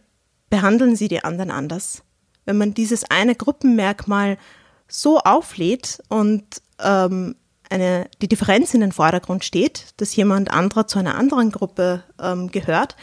behandeln 0.50 0.96
sie 0.96 1.08
die 1.08 1.24
anderen 1.24 1.52
anders. 1.52 2.04
wenn 2.46 2.58
man 2.58 2.74
dieses 2.74 3.10
eine 3.10 3.36
Gruppenmerkmal 3.36 4.38
so 4.88 5.20
auflädt 5.20 6.04
und 6.10 6.44
ähm, 6.80 7.36
eine, 7.74 8.08
die 8.22 8.28
Differenz 8.28 8.74
in 8.74 8.82
den 8.82 8.92
Vordergrund 8.92 9.44
steht, 9.44 9.94
dass 9.98 10.16
jemand 10.16 10.52
anderer 10.52 10.88
zu 10.88 11.00
einer 11.00 11.16
anderen 11.16 11.52
Gruppe 11.52 12.04
ähm, 12.22 12.52
gehört, 12.52 12.96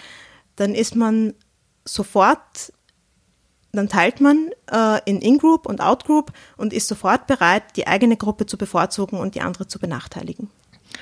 dann 0.55 0.75
ist 0.75 0.95
man 0.95 1.35
sofort, 1.85 2.73
dann 3.73 3.89
teilt 3.89 4.21
man 4.21 4.51
äh, 4.71 5.01
in 5.07 5.21
In-Group 5.21 5.67
und 5.67 5.81
Out-Group 5.81 6.33
und 6.57 6.73
ist 6.73 6.87
sofort 6.87 7.27
bereit, 7.27 7.65
die 7.75 7.89
eigene 7.89 8.17
Gruppe 8.17 8.47
zu 8.47 8.57
bevorzugen 8.57 9.19
und 9.19 9.35
die 9.35 9.41
andere 9.41 9.67
zu 9.67 9.81
benachteiligen. 9.81 10.51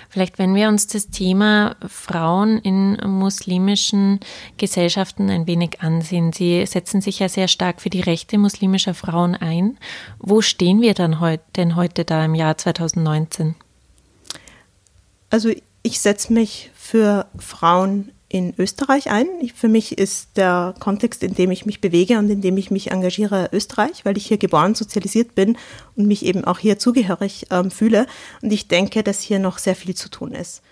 Vielleicht, 0.08 0.38
wenn 0.38 0.54
wir 0.54 0.68
uns 0.68 0.86
das 0.86 1.10
Thema 1.10 1.76
Frauen 1.86 2.58
in 2.58 2.98
muslimischen 3.04 4.20
Gesellschaften 4.56 5.30
ein 5.30 5.46
wenig 5.46 5.80
ansehen. 5.80 6.32
Sie 6.32 6.64
setzen 6.66 7.00
sich 7.00 7.18
ja 7.18 7.28
sehr 7.28 7.48
stark 7.48 7.80
für 7.80 7.90
die 7.90 8.00
Rechte 8.00 8.38
muslimischer 8.38 8.94
Frauen 8.94 9.34
ein. 9.34 9.78
Wo 10.18 10.40
stehen 10.40 10.80
wir 10.80 10.94
dann 10.94 11.20
heut, 11.20 11.40
denn 11.56 11.76
heute 11.76 12.04
da 12.04 12.24
im 12.24 12.34
Jahr 12.34 12.56
2019? 12.56 13.54
Also 15.30 15.50
ich 15.82 16.00
setze 16.00 16.32
mich 16.32 16.70
für 16.74 17.26
Frauen 17.38 18.12
in 18.28 18.54
Österreich 18.58 19.10
ein. 19.10 19.26
Für 19.54 19.68
mich 19.68 19.96
ist 19.96 20.36
der 20.36 20.74
Kontext, 20.78 21.22
in 21.22 21.34
dem 21.34 21.50
ich 21.50 21.64
mich 21.64 21.80
bewege 21.80 22.18
und 22.18 22.28
in 22.28 22.40
dem 22.40 22.56
ich 22.58 22.70
mich 22.70 22.90
engagiere, 22.90 23.48
Österreich, 23.52 24.04
weil 24.04 24.16
ich 24.16 24.26
hier 24.26 24.38
geboren, 24.38 24.74
sozialisiert 24.74 25.34
bin 25.34 25.56
und 25.96 26.06
mich 26.06 26.24
eben 26.24 26.44
auch 26.44 26.58
hier 26.58 26.78
zugehörig 26.78 27.46
ähm, 27.50 27.70
fühle. 27.70 28.06
Und 28.42 28.52
ich 28.52 28.68
denke, 28.68 29.02
dass 29.02 29.22
hier 29.22 29.38
noch 29.38 29.58
sehr 29.58 29.74
viel 29.74 29.94
zu 29.94 30.10
tun 30.10 30.32
ist. 30.32 30.62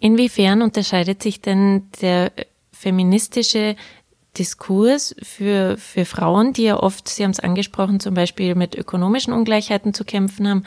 Inwiefern 0.00 0.62
unterscheidet 0.62 1.22
sich 1.22 1.40
denn 1.40 1.88
der 2.00 2.30
feministische 2.72 3.74
Diskurs 4.36 5.16
für, 5.22 5.76
für 5.78 6.04
Frauen, 6.04 6.52
die 6.52 6.64
ja 6.64 6.78
oft, 6.78 7.08
Sie 7.08 7.24
haben 7.24 7.32
es 7.32 7.40
angesprochen, 7.40 7.98
zum 7.98 8.14
Beispiel 8.14 8.54
mit 8.54 8.76
ökonomischen 8.76 9.32
Ungleichheiten 9.32 9.94
zu 9.94 10.04
kämpfen 10.04 10.48
haben, 10.48 10.64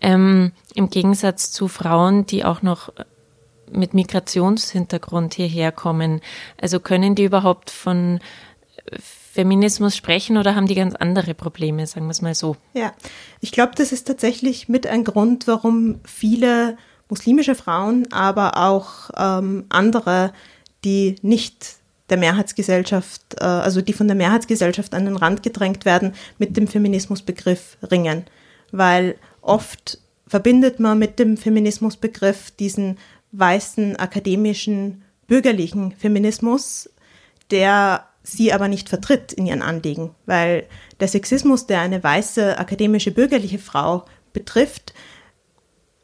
ähm, 0.00 0.52
im 0.74 0.90
Gegensatz 0.90 1.50
zu 1.50 1.66
Frauen, 1.66 2.26
die 2.26 2.44
auch 2.44 2.62
noch 2.62 2.92
mit 3.72 3.94
Migrationshintergrund 3.94 5.34
hierher 5.34 5.72
kommen. 5.72 6.20
Also 6.60 6.80
können 6.80 7.14
die 7.14 7.24
überhaupt 7.24 7.70
von 7.70 8.20
Feminismus 9.38 9.96
sprechen 9.96 10.36
oder 10.36 10.54
haben 10.54 10.66
die 10.66 10.74
ganz 10.74 10.94
andere 10.94 11.34
Probleme, 11.34 11.86
sagen 11.86 12.06
wir 12.06 12.10
es 12.10 12.22
mal 12.22 12.34
so? 12.34 12.56
Ja, 12.74 12.92
ich 13.40 13.52
glaube, 13.52 13.72
das 13.76 13.92
ist 13.92 14.06
tatsächlich 14.06 14.68
mit 14.68 14.86
ein 14.86 15.04
Grund, 15.04 15.46
warum 15.46 16.00
viele 16.04 16.76
muslimische 17.08 17.54
Frauen, 17.54 18.10
aber 18.12 18.56
auch 18.56 19.10
ähm, 19.16 19.66
andere, 19.68 20.32
die 20.84 21.16
nicht 21.22 21.76
der 22.10 22.16
Mehrheitsgesellschaft, 22.16 23.36
äh, 23.40 23.44
also 23.44 23.80
die 23.80 23.92
von 23.92 24.08
der 24.08 24.16
Mehrheitsgesellschaft 24.16 24.94
an 24.94 25.04
den 25.04 25.16
Rand 25.16 25.42
gedrängt 25.42 25.84
werden, 25.84 26.14
mit 26.38 26.56
dem 26.56 26.66
Feminismusbegriff 26.66 27.76
ringen. 27.90 28.24
Weil 28.72 29.16
oft 29.40 29.98
verbindet 30.26 30.80
man 30.80 30.98
mit 30.98 31.18
dem 31.18 31.36
Feminismusbegriff 31.36 32.50
diesen 32.52 32.98
weißen, 33.32 33.96
akademischen, 33.96 35.04
bürgerlichen 35.26 35.92
Feminismus, 35.92 36.90
der 37.50 38.06
sie 38.22 38.52
aber 38.52 38.68
nicht 38.68 38.88
vertritt 38.88 39.32
in 39.32 39.46
ihren 39.46 39.62
Anliegen, 39.62 40.14
weil 40.26 40.66
der 41.00 41.08
Sexismus, 41.08 41.66
der 41.66 41.80
eine 41.80 42.02
weiße, 42.02 42.58
akademische, 42.58 43.10
bürgerliche 43.10 43.58
Frau 43.58 44.04
betrifft, 44.32 44.92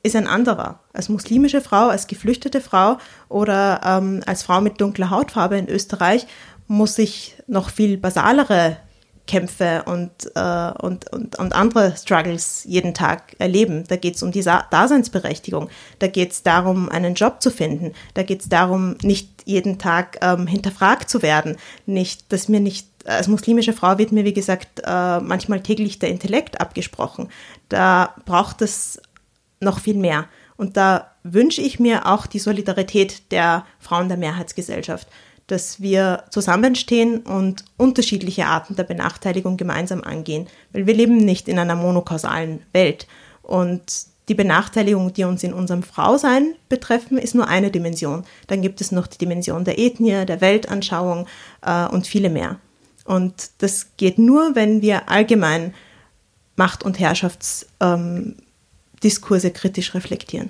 ist 0.02 0.16
ein 0.16 0.26
anderer. 0.26 0.80
Als 0.92 1.08
muslimische 1.08 1.60
Frau, 1.60 1.88
als 1.88 2.06
geflüchtete 2.06 2.60
Frau 2.60 2.98
oder 3.28 3.80
ähm, 3.84 4.22
als 4.26 4.42
Frau 4.42 4.60
mit 4.60 4.80
dunkler 4.80 5.10
Hautfarbe 5.10 5.56
in 5.56 5.68
Österreich 5.68 6.26
muss 6.66 6.98
ich 6.98 7.36
noch 7.46 7.70
viel 7.70 7.96
basalere 7.96 8.78
Kämpfe 9.26 9.84
und, 9.86 10.10
äh, 10.34 10.72
und, 10.80 11.10
und, 11.12 11.38
und 11.38 11.54
andere 11.54 11.96
Struggles 11.96 12.64
jeden 12.64 12.92
Tag 12.92 13.34
erleben. 13.38 13.84
Da 13.88 13.96
geht 13.96 14.16
es 14.16 14.22
um 14.22 14.32
die 14.32 14.42
Daseinsberechtigung. 14.42 15.70
Da 15.98 16.08
geht 16.08 16.32
es 16.32 16.42
darum, 16.42 16.88
einen 16.90 17.14
Job 17.14 17.40
zu 17.40 17.50
finden. 17.50 17.92
Da 18.12 18.22
geht 18.22 18.42
es 18.42 18.48
darum, 18.48 18.96
nicht 19.02 19.30
jeden 19.46 19.78
Tag 19.78 20.18
ähm, 20.20 20.46
hinterfragt 20.46 21.08
zu 21.08 21.22
werden. 21.22 21.56
Nicht, 21.86 22.32
dass 22.32 22.48
mir 22.48 22.60
nicht, 22.60 22.86
als 23.06 23.28
muslimische 23.28 23.72
Frau 23.72 23.96
wird 23.96 24.12
mir, 24.12 24.24
wie 24.24 24.34
gesagt, 24.34 24.82
äh, 24.84 25.20
manchmal 25.20 25.62
täglich 25.62 25.98
der 25.98 26.10
Intellekt 26.10 26.60
abgesprochen. 26.60 27.28
Da 27.70 28.14
braucht 28.26 28.60
es 28.60 29.00
noch 29.60 29.78
viel 29.80 29.96
mehr. 29.96 30.26
Und 30.56 30.76
da 30.76 31.10
wünsche 31.22 31.62
ich 31.62 31.80
mir 31.80 32.06
auch 32.06 32.26
die 32.26 32.38
Solidarität 32.38 33.32
der 33.32 33.64
Frauen 33.80 34.08
der 34.08 34.18
Mehrheitsgesellschaft 34.18 35.08
dass 35.46 35.80
wir 35.80 36.24
zusammenstehen 36.30 37.20
und 37.20 37.64
unterschiedliche 37.76 38.46
Arten 38.46 38.76
der 38.76 38.84
Benachteiligung 38.84 39.56
gemeinsam 39.56 40.02
angehen, 40.02 40.46
weil 40.72 40.86
wir 40.86 40.94
leben 40.94 41.16
nicht 41.16 41.48
in 41.48 41.58
einer 41.58 41.76
monokausalen 41.76 42.62
Welt. 42.72 43.06
Und 43.42 43.82
die 44.28 44.34
Benachteiligung, 44.34 45.12
die 45.12 45.24
uns 45.24 45.42
in 45.42 45.52
unserem 45.52 45.82
Frausein 45.82 46.54
betreffen, 46.70 47.18
ist 47.18 47.34
nur 47.34 47.46
eine 47.46 47.70
Dimension. 47.70 48.24
Dann 48.46 48.62
gibt 48.62 48.80
es 48.80 48.90
noch 48.90 49.06
die 49.06 49.18
Dimension 49.18 49.64
der 49.64 49.78
Ethnie, 49.78 50.24
der 50.24 50.40
Weltanschauung 50.40 51.26
äh, 51.60 51.86
und 51.88 52.06
viele 52.06 52.30
mehr. 52.30 52.58
Und 53.04 53.50
das 53.58 53.88
geht 53.98 54.18
nur, 54.18 54.54
wenn 54.54 54.80
wir 54.80 55.10
allgemein 55.10 55.74
Macht- 56.56 56.84
und 56.84 56.98
Herrschaftsdiskurse 56.98 59.48
ähm, 59.48 59.52
kritisch 59.52 59.94
reflektieren. 59.94 60.48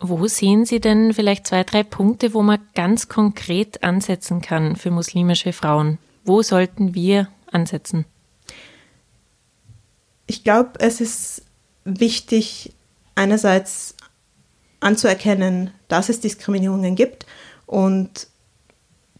Wo 0.00 0.26
sehen 0.26 0.64
Sie 0.64 0.80
denn 0.80 1.12
vielleicht 1.14 1.46
zwei, 1.46 1.64
drei 1.64 1.82
Punkte, 1.82 2.34
wo 2.34 2.42
man 2.42 2.60
ganz 2.74 3.08
konkret 3.08 3.82
ansetzen 3.82 4.40
kann 4.40 4.76
für 4.76 4.90
muslimische 4.90 5.52
Frauen? 5.52 5.98
Wo 6.24 6.42
sollten 6.42 6.94
wir 6.94 7.28
ansetzen? 7.50 8.04
Ich 10.26 10.44
glaube, 10.44 10.72
es 10.78 11.00
ist 11.00 11.42
wichtig, 11.84 12.72
einerseits 13.14 13.94
anzuerkennen, 14.80 15.72
dass 15.88 16.08
es 16.08 16.20
Diskriminierungen 16.20 16.94
gibt 16.94 17.26
und 17.66 18.28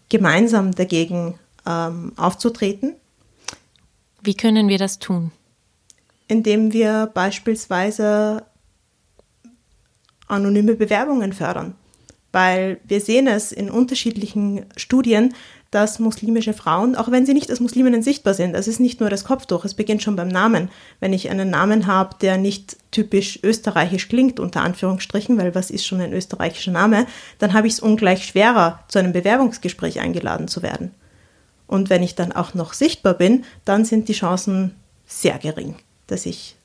gemeinsam 0.09 0.75
dagegen 0.75 1.39
ähm, 1.67 2.13
aufzutreten. 2.17 2.95
Wie 4.23 4.35
können 4.35 4.69
wir 4.69 4.79
das 4.79 4.99
tun? 4.99 5.33
Indem 6.29 6.73
wir 6.73 7.11
beispielsweise 7.13 8.45
anonyme 10.29 10.75
Bewerbungen 10.75 11.33
fördern. 11.33 11.75
Weil 12.33 12.79
wir 12.85 13.01
sehen 13.01 13.27
es 13.27 13.53
in 13.53 13.71
unterschiedlichen 13.71 14.67
Studien, 14.77 15.35
dass 15.71 15.99
muslimische 15.99 16.55
Frauen, 16.55 16.97
auch 16.97 17.11
wenn 17.11 17.27
sie 17.27 17.35
nicht 17.35 17.51
als 17.51 17.61
Musliminnen 17.61 18.03
sichtbar 18.03 18.33
sind, 18.33 18.55
es 18.55 18.69
ist 18.69 18.81
nicht 18.81 19.01
nur 19.01 19.11
das 19.11 19.25
Kopftuch, 19.25 19.65
es 19.65 19.75
beginnt 19.75 20.03
schon 20.03 20.17
beim 20.17 20.29
Namen. 20.29 20.71
Wenn 20.99 21.13
ich 21.13 21.29
einen 21.29 21.51
Namen 21.51 21.87
habe, 21.87 22.17
der 22.21 22.39
nicht 22.39 22.79
typisch 22.91 23.39
österreichisch 23.43 24.09
klingt, 24.09 24.41
unter 24.41 24.63
Anführungsstrichen, 24.63 25.37
weil 25.37 25.55
was 25.55 25.71
ist 25.71 25.87
schon 25.87 26.01
ein 26.01 26.15
österreichischer 26.15 26.73
Name, 26.73 27.07
dann 27.39 27.53
habe 27.53 27.67
ich 27.67 27.75
es 27.75 27.81
ungleich 27.81 28.25
schwerer, 28.25 28.81
zu 28.89 28.99
einem 28.99 29.13
Bewerbungsgespräch 29.13 30.01
eingeladen 30.01 30.49
zu 30.49 30.63
werden. 30.63 30.93
Und 31.67 31.91
wenn 31.91 32.03
ich 32.03 32.15
dann 32.15 32.33
auch 32.33 32.55
noch 32.55 32.73
sichtbar 32.73 33.15
bin, 33.15 33.45
dann 33.67 33.85
sind 33.85 34.09
die 34.09 34.15
Chancen 34.15 34.75
sehr 35.07 35.37
gering, 35.39 35.77
dass 36.07 36.25
ich 36.25 36.57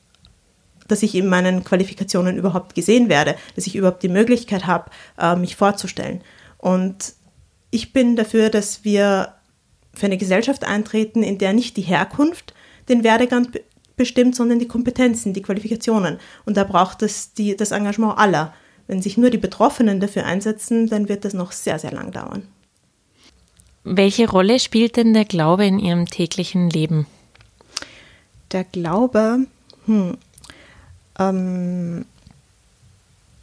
dass 0.88 1.02
ich 1.02 1.14
in 1.14 1.28
meinen 1.28 1.64
Qualifikationen 1.64 2.36
überhaupt 2.36 2.74
gesehen 2.74 3.08
werde, 3.08 3.36
dass 3.54 3.66
ich 3.66 3.76
überhaupt 3.76 4.02
die 4.02 4.08
Möglichkeit 4.08 4.66
habe, 4.66 4.90
äh, 5.18 5.36
mich 5.36 5.56
vorzustellen. 5.56 6.20
Und 6.58 7.14
ich 7.70 7.92
bin 7.92 8.16
dafür, 8.16 8.50
dass 8.50 8.84
wir 8.84 9.34
für 9.92 10.06
eine 10.06 10.18
Gesellschaft 10.18 10.64
eintreten, 10.64 11.22
in 11.22 11.38
der 11.38 11.52
nicht 11.52 11.76
die 11.76 11.82
Herkunft 11.82 12.54
den 12.88 13.04
Werdegang 13.04 13.48
bestimmt, 13.96 14.34
sondern 14.34 14.58
die 14.58 14.68
Kompetenzen, 14.68 15.32
die 15.32 15.42
Qualifikationen. 15.42 16.18
Und 16.44 16.56
da 16.56 16.64
braucht 16.64 17.02
es 17.02 17.32
die, 17.32 17.56
das 17.56 17.70
Engagement 17.70 18.18
aller. 18.18 18.52
Wenn 18.86 19.00
sich 19.00 19.16
nur 19.16 19.30
die 19.30 19.38
Betroffenen 19.38 20.00
dafür 20.00 20.26
einsetzen, 20.26 20.88
dann 20.88 21.08
wird 21.08 21.24
das 21.24 21.32
noch 21.32 21.52
sehr, 21.52 21.78
sehr 21.78 21.92
lang 21.92 22.12
dauern. 22.12 22.42
Welche 23.84 24.28
Rolle 24.28 24.58
spielt 24.58 24.96
denn 24.96 25.12
der 25.12 25.24
Glaube 25.24 25.66
in 25.66 25.78
Ihrem 25.78 26.06
täglichen 26.06 26.70
Leben? 26.70 27.06
Der 28.52 28.64
Glaube, 28.64 29.46
hm, 29.86 30.16
ähm, 31.18 32.04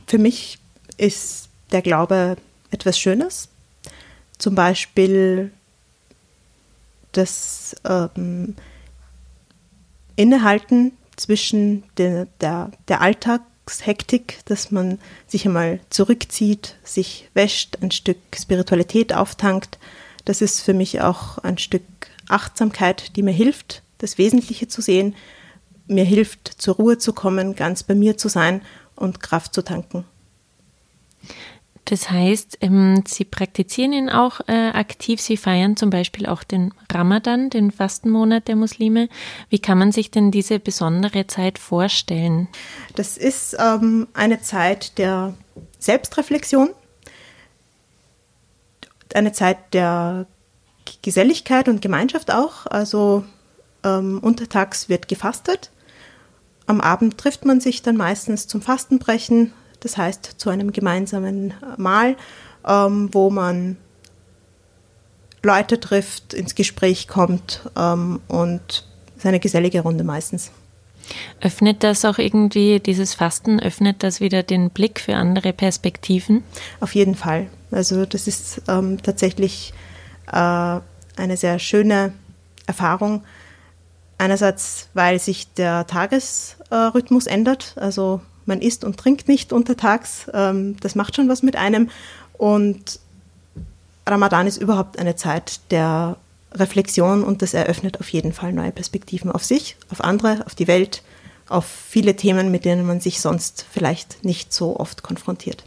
für 0.08 0.18
mich 0.18 0.60
ist 0.98 1.50
der 1.72 1.82
Glaube 1.82 2.38
etwas 2.70 3.00
Schönes. 3.00 3.50
Zum 4.38 4.56
Beispiel 4.56 5.52
das 7.12 7.76
ähm, 7.86 8.56
Innehalten 10.16 10.94
zwischen 11.16 11.84
de, 11.98 12.26
der, 12.40 12.72
der 12.88 13.02
Alltagshektik, 13.02 14.40
dass 14.46 14.72
man 14.72 15.00
sich 15.28 15.46
einmal 15.46 15.80
zurückzieht, 15.90 16.76
sich 16.84 17.30
wäscht, 17.34 17.78
ein 17.82 17.92
Stück 17.92 18.18
Spiritualität 18.36 19.14
auftankt. 19.14 19.78
Das 20.26 20.42
ist 20.42 20.62
für 20.62 20.74
mich 20.74 21.02
auch 21.02 21.38
ein 21.40 21.58
Stück 21.58 21.84
Achtsamkeit, 22.28 23.16
die 23.16 23.24
mir 23.24 23.32
hilft, 23.32 23.82
das 23.98 24.18
Wesentliche 24.18 24.68
zu 24.68 24.82
sehen 24.82 25.16
mir 25.88 26.04
hilft, 26.04 26.48
zur 26.48 26.76
Ruhe 26.76 26.98
zu 26.98 27.14
kommen, 27.14 27.56
ganz 27.56 27.84
bei 27.84 27.96
mir 27.96 28.18
zu 28.18 28.30
sein 28.30 28.62
und 28.96 29.20
Kraft 29.20 29.54
zu 29.54 29.64
tanken. 29.64 30.06
Das 31.86 32.10
heißt, 32.10 32.60
ähm, 32.62 33.04
Sie 33.06 33.26
praktizieren 33.26 33.92
ihn 33.92 34.10
auch 34.10 34.40
äh, 34.48 34.70
aktiv. 34.70 35.20
Sie 35.20 35.36
feiern 35.36 35.76
zum 35.76 35.90
Beispiel 35.90 36.26
auch 36.26 36.44
den 36.44 36.74
Ramadan, 36.90 37.50
den 37.50 37.72
Fastenmonat 37.72 38.48
der 38.48 38.56
Muslime. 38.56 39.10
Wie 39.50 39.60
kann 39.60 39.78
man 39.78 39.92
sich 39.92 40.12
denn 40.12 40.32
diese 40.32 40.60
besondere 40.60 41.28
Zeit 41.28 41.58
vorstellen? 41.58 42.48
Das 42.96 43.18
ist 43.18 43.58
ähm, 43.60 44.08
eine 44.14 44.42
Zeit 44.42 44.98
der 45.00 45.34
Selbstreflexion, 45.80 46.70
eine 49.14 49.34
Zeit 49.34 49.74
der 49.74 50.28
Geselligkeit 51.02 51.68
und 51.68 51.82
Gemeinschaft 51.82 52.32
auch. 52.32 52.68
Also 52.68 53.26
ähm, 53.84 54.20
untertags 54.20 54.90
wird 54.90 55.08
gefastet. 55.08 55.72
Am 56.68 56.82
Abend 56.82 57.18
trifft 57.18 57.46
man 57.46 57.60
sich 57.60 57.82
dann 57.82 57.98
meistens 57.98 58.48
zum 58.48 58.62
Fastenbrechen, 58.62 59.54
das 59.80 59.98
heißt 59.98 60.36
zu 60.38 60.50
einem 60.50 60.72
gemeinsamen 60.72 61.54
Mahl, 61.78 62.16
ähm, 62.66 63.10
wo 63.12 63.30
man 63.30 63.78
Leute 65.44 65.80
trifft, 65.80 66.34
ins 66.34 66.56
Gespräch 66.56 67.08
kommt 67.08 67.62
ähm, 67.76 68.22
und 68.28 68.86
seine 69.18 69.40
gesellige 69.40 69.82
Runde 69.82 70.04
meistens. 70.04 70.52
Öffnet 71.42 71.84
das 71.84 72.06
auch 72.06 72.20
irgendwie, 72.20 72.80
dieses 72.80 73.16
Fasten, 73.16 73.60
öffnet 73.60 74.04
das 74.04 74.22
wieder 74.22 74.44
den 74.44 74.70
Blick 74.70 75.00
für 75.00 75.16
andere 75.16 75.52
Perspektiven? 75.52 76.44
Auf 76.80 76.96
jeden 76.96 77.16
Fall. 77.16 77.48
Also 77.72 78.06
das 78.06 78.28
ist 78.28 78.62
ähm, 78.68 79.02
tatsächlich 79.02 79.74
äh, 80.28 80.32
eine 81.18 81.38
sehr 81.38 81.60
schöne 81.60 82.14
Erfahrung. 82.68 83.24
Einerseits, 84.22 84.88
weil 84.94 85.18
sich 85.18 85.52
der 85.54 85.88
Tagesrhythmus 85.88 87.26
ändert. 87.26 87.74
Also 87.78 88.22
man 88.46 88.62
isst 88.62 88.84
und 88.84 88.96
trinkt 88.96 89.28
nicht 89.28 89.52
untertags. 89.52 90.30
Ähm, 90.32 90.76
das 90.80 90.94
macht 90.94 91.16
schon 91.16 91.28
was 91.28 91.42
mit 91.42 91.56
einem. 91.56 91.90
Und 92.34 93.00
Ramadan 94.06 94.46
ist 94.46 94.58
überhaupt 94.58 95.00
eine 95.00 95.16
Zeit 95.16 95.60
der 95.72 96.18
Reflexion 96.54 97.24
und 97.24 97.42
das 97.42 97.56
eröffnet 97.56 98.00
auf 98.00 98.10
jeden 98.10 98.32
Fall 98.32 98.54
neue 98.54 98.72
Perspektiven 98.72 99.32
auf 99.32 99.44
sich, 99.44 99.76
auf 99.90 100.04
andere, 100.04 100.46
auf 100.46 100.54
die 100.54 100.68
Welt, 100.68 101.02
auf 101.50 101.66
viele 101.66 102.16
Themen, 102.16 102.52
mit 102.52 102.64
denen 102.64 102.86
man 102.86 103.00
sich 103.00 103.22
sonst 103.22 103.66
vielleicht 103.72 104.24
nicht 104.24 104.54
so 104.54 104.80
oft 104.80 105.02
konfrontiert. 105.02 105.64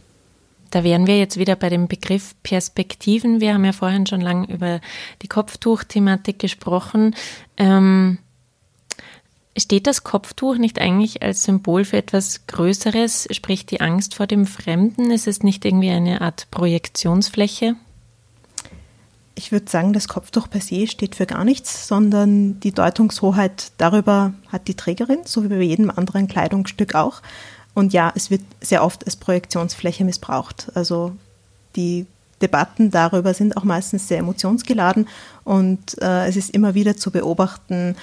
Da 0.71 0.85
wären 0.85 1.07
wir 1.07 1.19
jetzt 1.19 1.35
wieder 1.35 1.57
bei 1.57 1.67
dem 1.67 1.89
Begriff 1.89 2.35
Perspektiven. 2.41 3.41
Wir 3.41 3.53
haben 3.53 3.65
ja 3.65 3.73
vorhin 3.73 4.07
schon 4.07 4.21
lange 4.21 4.47
über 4.47 4.79
die 5.21 5.27
Kopftuch-Thematik 5.27 6.39
gesprochen. 6.39 7.15
Ähm, 7.57 8.19
Steht 9.57 9.87
das 9.87 10.03
Kopftuch 10.03 10.57
nicht 10.57 10.79
eigentlich 10.79 11.21
als 11.21 11.43
Symbol 11.43 11.85
für 11.85 11.95
etwas 11.95 12.45
Größeres, 12.47 13.29
sprich 13.31 13.65
die 13.65 13.79
Angst 13.79 14.15
vor 14.15 14.27
dem 14.27 14.45
Fremden? 14.45 15.11
Ist 15.11 15.27
es 15.27 15.43
nicht 15.43 15.63
irgendwie 15.63 15.91
eine 15.91 16.19
Art 16.19 16.47
Projektionsfläche? 16.51 17.75
Ich 19.35 19.53
würde 19.53 19.69
sagen, 19.69 19.93
das 19.93 20.09
Kopftuch 20.09 20.49
per 20.49 20.59
se 20.59 20.87
steht 20.87 21.15
für 21.15 21.25
gar 21.25 21.45
nichts, 21.45 21.87
sondern 21.87 22.59
die 22.59 22.73
Deutungshoheit 22.73 23.71
darüber 23.77 24.33
hat 24.49 24.67
die 24.67 24.75
Trägerin, 24.75 25.19
so 25.25 25.43
wie 25.43 25.47
bei 25.47 25.61
jedem 25.61 25.89
anderen 25.89 26.27
Kleidungsstück 26.27 26.93
auch. 26.93 27.21
Und 27.73 27.93
ja, 27.93 28.11
es 28.15 28.29
wird 28.29 28.41
sehr 28.61 28.83
oft 28.83 29.05
als 29.05 29.15
Projektionsfläche 29.15 30.03
missbraucht. 30.03 30.71
Also 30.75 31.13
die 31.77 32.07
Debatten 32.41 32.91
darüber 32.91 33.33
sind 33.33 33.55
auch 33.55 33.63
meistens 33.63 34.07
sehr 34.07 34.19
emotionsgeladen 34.19 35.07
und 35.45 36.01
äh, 36.01 36.27
es 36.27 36.35
ist 36.35 36.49
immer 36.49 36.73
wieder 36.73 36.97
zu 36.97 37.11
beobachten, 37.11 37.95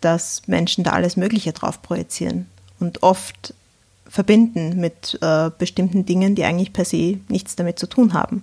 dass 0.00 0.42
Menschen 0.46 0.84
da 0.84 0.92
alles 0.92 1.16
Mögliche 1.16 1.52
drauf 1.52 1.82
projizieren 1.82 2.46
und 2.78 3.02
oft 3.02 3.54
verbinden 4.08 4.80
mit 4.80 5.18
äh, 5.22 5.50
bestimmten 5.56 6.04
Dingen, 6.04 6.34
die 6.34 6.44
eigentlich 6.44 6.72
per 6.72 6.84
se 6.84 7.18
nichts 7.28 7.56
damit 7.56 7.78
zu 7.78 7.86
tun 7.86 8.12
haben. 8.12 8.42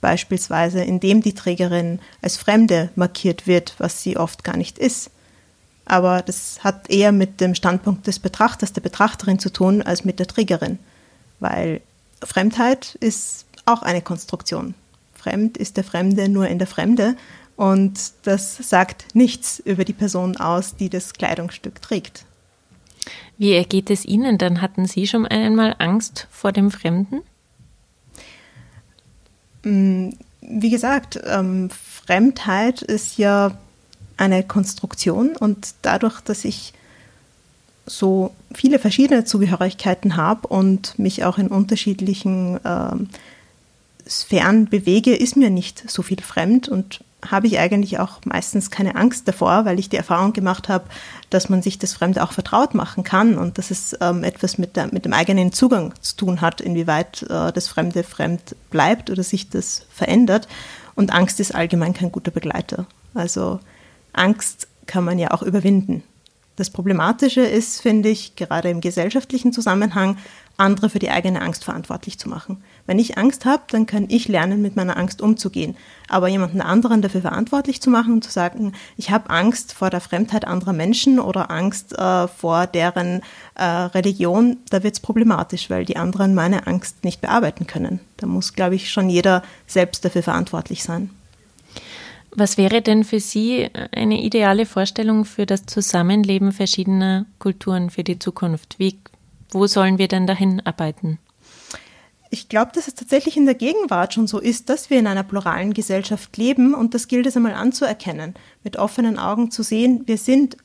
Beispielsweise, 0.00 0.84
indem 0.84 1.22
die 1.22 1.32
Trägerin 1.32 1.98
als 2.20 2.36
Fremde 2.36 2.90
markiert 2.94 3.46
wird, 3.46 3.74
was 3.78 4.02
sie 4.02 4.18
oft 4.18 4.44
gar 4.44 4.58
nicht 4.58 4.78
ist. 4.78 5.10
Aber 5.86 6.20
das 6.20 6.62
hat 6.62 6.90
eher 6.90 7.12
mit 7.12 7.40
dem 7.40 7.54
Standpunkt 7.54 8.06
des 8.06 8.18
Betrachters, 8.18 8.74
der 8.74 8.82
Betrachterin 8.82 9.38
zu 9.38 9.50
tun, 9.50 9.80
als 9.80 10.04
mit 10.04 10.18
der 10.18 10.26
Trägerin. 10.26 10.78
Weil 11.40 11.80
Fremdheit 12.22 12.96
ist 13.00 13.46
auch 13.64 13.82
eine 13.82 14.02
Konstruktion. 14.02 14.74
Fremd 15.14 15.56
ist 15.56 15.78
der 15.78 15.84
Fremde 15.84 16.28
nur 16.28 16.48
in 16.48 16.58
der 16.58 16.68
Fremde 16.68 17.16
und 17.56 18.12
das 18.22 18.56
sagt 18.56 19.14
nichts 19.14 19.60
über 19.60 19.84
die 19.84 19.92
Person 19.92 20.36
aus, 20.36 20.76
die 20.76 20.88
das 20.88 21.12
Kleidungsstück 21.12 21.80
trägt. 21.80 22.24
Wie 23.38 23.52
ergeht 23.52 23.90
es 23.90 24.04
Ihnen? 24.04 24.38
Dann 24.38 24.60
hatten 24.60 24.86
Sie 24.86 25.06
schon 25.06 25.26
einmal 25.26 25.76
Angst 25.78 26.28
vor 26.30 26.52
dem 26.52 26.70
Fremden? 26.70 27.22
Mm, 29.64 30.10
wie 30.40 30.70
gesagt, 30.70 31.18
ähm, 31.24 31.70
Fremdheit 31.70 32.82
ist 32.82 33.18
ja 33.18 33.56
eine 34.16 34.44
Konstruktion 34.44 35.36
und 35.36 35.74
dadurch, 35.82 36.20
dass 36.20 36.44
ich 36.44 36.72
so 37.86 38.34
viele 38.54 38.78
verschiedene 38.78 39.24
Zugehörigkeiten 39.24 40.16
habe 40.16 40.48
und 40.48 40.98
mich 40.98 41.24
auch 41.24 41.38
in 41.38 41.48
unterschiedlichen 41.48 42.64
äh, 42.64 44.08
Sphären 44.08 44.66
bewege, 44.66 45.14
ist 45.14 45.36
mir 45.36 45.50
nicht 45.50 45.90
so 45.90 46.02
viel 46.02 46.20
fremd 46.20 46.68
und 46.68 47.03
habe 47.30 47.46
ich 47.46 47.58
eigentlich 47.58 47.98
auch 47.98 48.20
meistens 48.24 48.70
keine 48.70 48.96
Angst 48.96 49.28
davor, 49.28 49.64
weil 49.64 49.78
ich 49.78 49.88
die 49.88 49.96
Erfahrung 49.96 50.32
gemacht 50.32 50.68
habe, 50.68 50.84
dass 51.30 51.48
man 51.48 51.62
sich 51.62 51.78
das 51.78 51.92
Fremde 51.92 52.22
auch 52.22 52.32
vertraut 52.32 52.74
machen 52.74 53.04
kann 53.04 53.38
und 53.38 53.58
dass 53.58 53.70
es 53.70 53.96
ähm, 54.00 54.24
etwas 54.24 54.58
mit, 54.58 54.76
der, 54.76 54.92
mit 54.92 55.04
dem 55.04 55.12
eigenen 55.12 55.52
Zugang 55.52 55.94
zu 56.00 56.16
tun 56.16 56.40
hat, 56.40 56.60
inwieweit 56.60 57.22
äh, 57.22 57.52
das 57.52 57.68
Fremde 57.68 58.02
fremd 58.02 58.56
bleibt 58.70 59.10
oder 59.10 59.22
sich 59.22 59.50
das 59.50 59.86
verändert. 59.90 60.48
Und 60.94 61.12
Angst 61.12 61.40
ist 61.40 61.54
allgemein 61.54 61.94
kein 61.94 62.12
guter 62.12 62.30
Begleiter. 62.30 62.86
Also 63.14 63.60
Angst 64.12 64.68
kann 64.86 65.04
man 65.04 65.18
ja 65.18 65.30
auch 65.30 65.42
überwinden. 65.42 66.02
Das 66.56 66.70
Problematische 66.70 67.40
ist, 67.40 67.80
finde 67.80 68.10
ich, 68.10 68.36
gerade 68.36 68.70
im 68.70 68.80
gesellschaftlichen 68.80 69.52
Zusammenhang, 69.52 70.18
andere 70.56 70.88
für 70.88 70.98
die 70.98 71.10
eigene 71.10 71.42
Angst 71.42 71.64
verantwortlich 71.64 72.18
zu 72.18 72.28
machen. 72.28 72.62
Wenn 72.86 72.98
ich 72.98 73.18
Angst 73.18 73.44
habe, 73.44 73.64
dann 73.68 73.86
kann 73.86 74.06
ich 74.08 74.28
lernen, 74.28 74.62
mit 74.62 74.76
meiner 74.76 74.96
Angst 74.96 75.20
umzugehen. 75.20 75.76
Aber 76.08 76.28
jemanden 76.28 76.60
anderen 76.60 77.02
dafür 77.02 77.22
verantwortlich 77.22 77.80
zu 77.80 77.90
machen 77.90 78.14
und 78.14 78.24
zu 78.24 78.30
sagen, 78.30 78.72
ich 78.96 79.10
habe 79.10 79.30
Angst 79.30 79.72
vor 79.72 79.90
der 79.90 80.00
Fremdheit 80.00 80.46
anderer 80.46 80.72
Menschen 80.72 81.18
oder 81.18 81.50
Angst 81.50 81.98
äh, 81.98 82.28
vor 82.28 82.66
deren 82.66 83.22
äh, 83.54 83.64
Religion, 83.64 84.58
da 84.70 84.82
wird 84.82 84.94
es 84.94 85.00
problematisch, 85.00 85.70
weil 85.70 85.84
die 85.84 85.96
anderen 85.96 86.34
meine 86.34 86.66
Angst 86.66 87.04
nicht 87.04 87.20
bearbeiten 87.20 87.66
können. 87.66 88.00
Da 88.18 88.26
muss, 88.26 88.52
glaube 88.52 88.74
ich, 88.74 88.90
schon 88.90 89.08
jeder 89.08 89.42
selbst 89.66 90.04
dafür 90.04 90.22
verantwortlich 90.22 90.82
sein. 90.84 91.10
Was 92.36 92.58
wäre 92.58 92.82
denn 92.82 93.04
für 93.04 93.20
Sie 93.20 93.68
eine 93.92 94.20
ideale 94.20 94.66
Vorstellung 94.66 95.24
für 95.24 95.46
das 95.46 95.66
Zusammenleben 95.66 96.50
verschiedener 96.50 97.26
Kulturen 97.38 97.90
für 97.90 98.02
die 98.02 98.18
Zukunft? 98.18 98.76
Wie, 98.78 98.98
wo 99.54 99.66
sollen 99.66 99.98
wir 99.98 100.08
denn 100.08 100.26
dahin 100.26 100.60
arbeiten? 100.66 101.18
Ich 102.30 102.48
glaube, 102.48 102.72
dass 102.74 102.88
es 102.88 102.94
tatsächlich 102.94 103.36
in 103.36 103.46
der 103.46 103.54
Gegenwart 103.54 104.12
schon 104.12 104.26
so 104.26 104.40
ist, 104.40 104.68
dass 104.68 104.90
wir 104.90 104.98
in 104.98 105.06
einer 105.06 105.22
pluralen 105.22 105.72
Gesellschaft 105.72 106.36
leben 106.36 106.74
und 106.74 106.92
das 106.92 107.06
gilt 107.06 107.26
es 107.26 107.36
einmal 107.36 107.54
anzuerkennen, 107.54 108.34
mit 108.64 108.76
offenen 108.76 109.20
Augen 109.20 109.52
zu 109.52 109.62
sehen, 109.62 110.02
wir 110.06 110.18
sind 110.18 110.56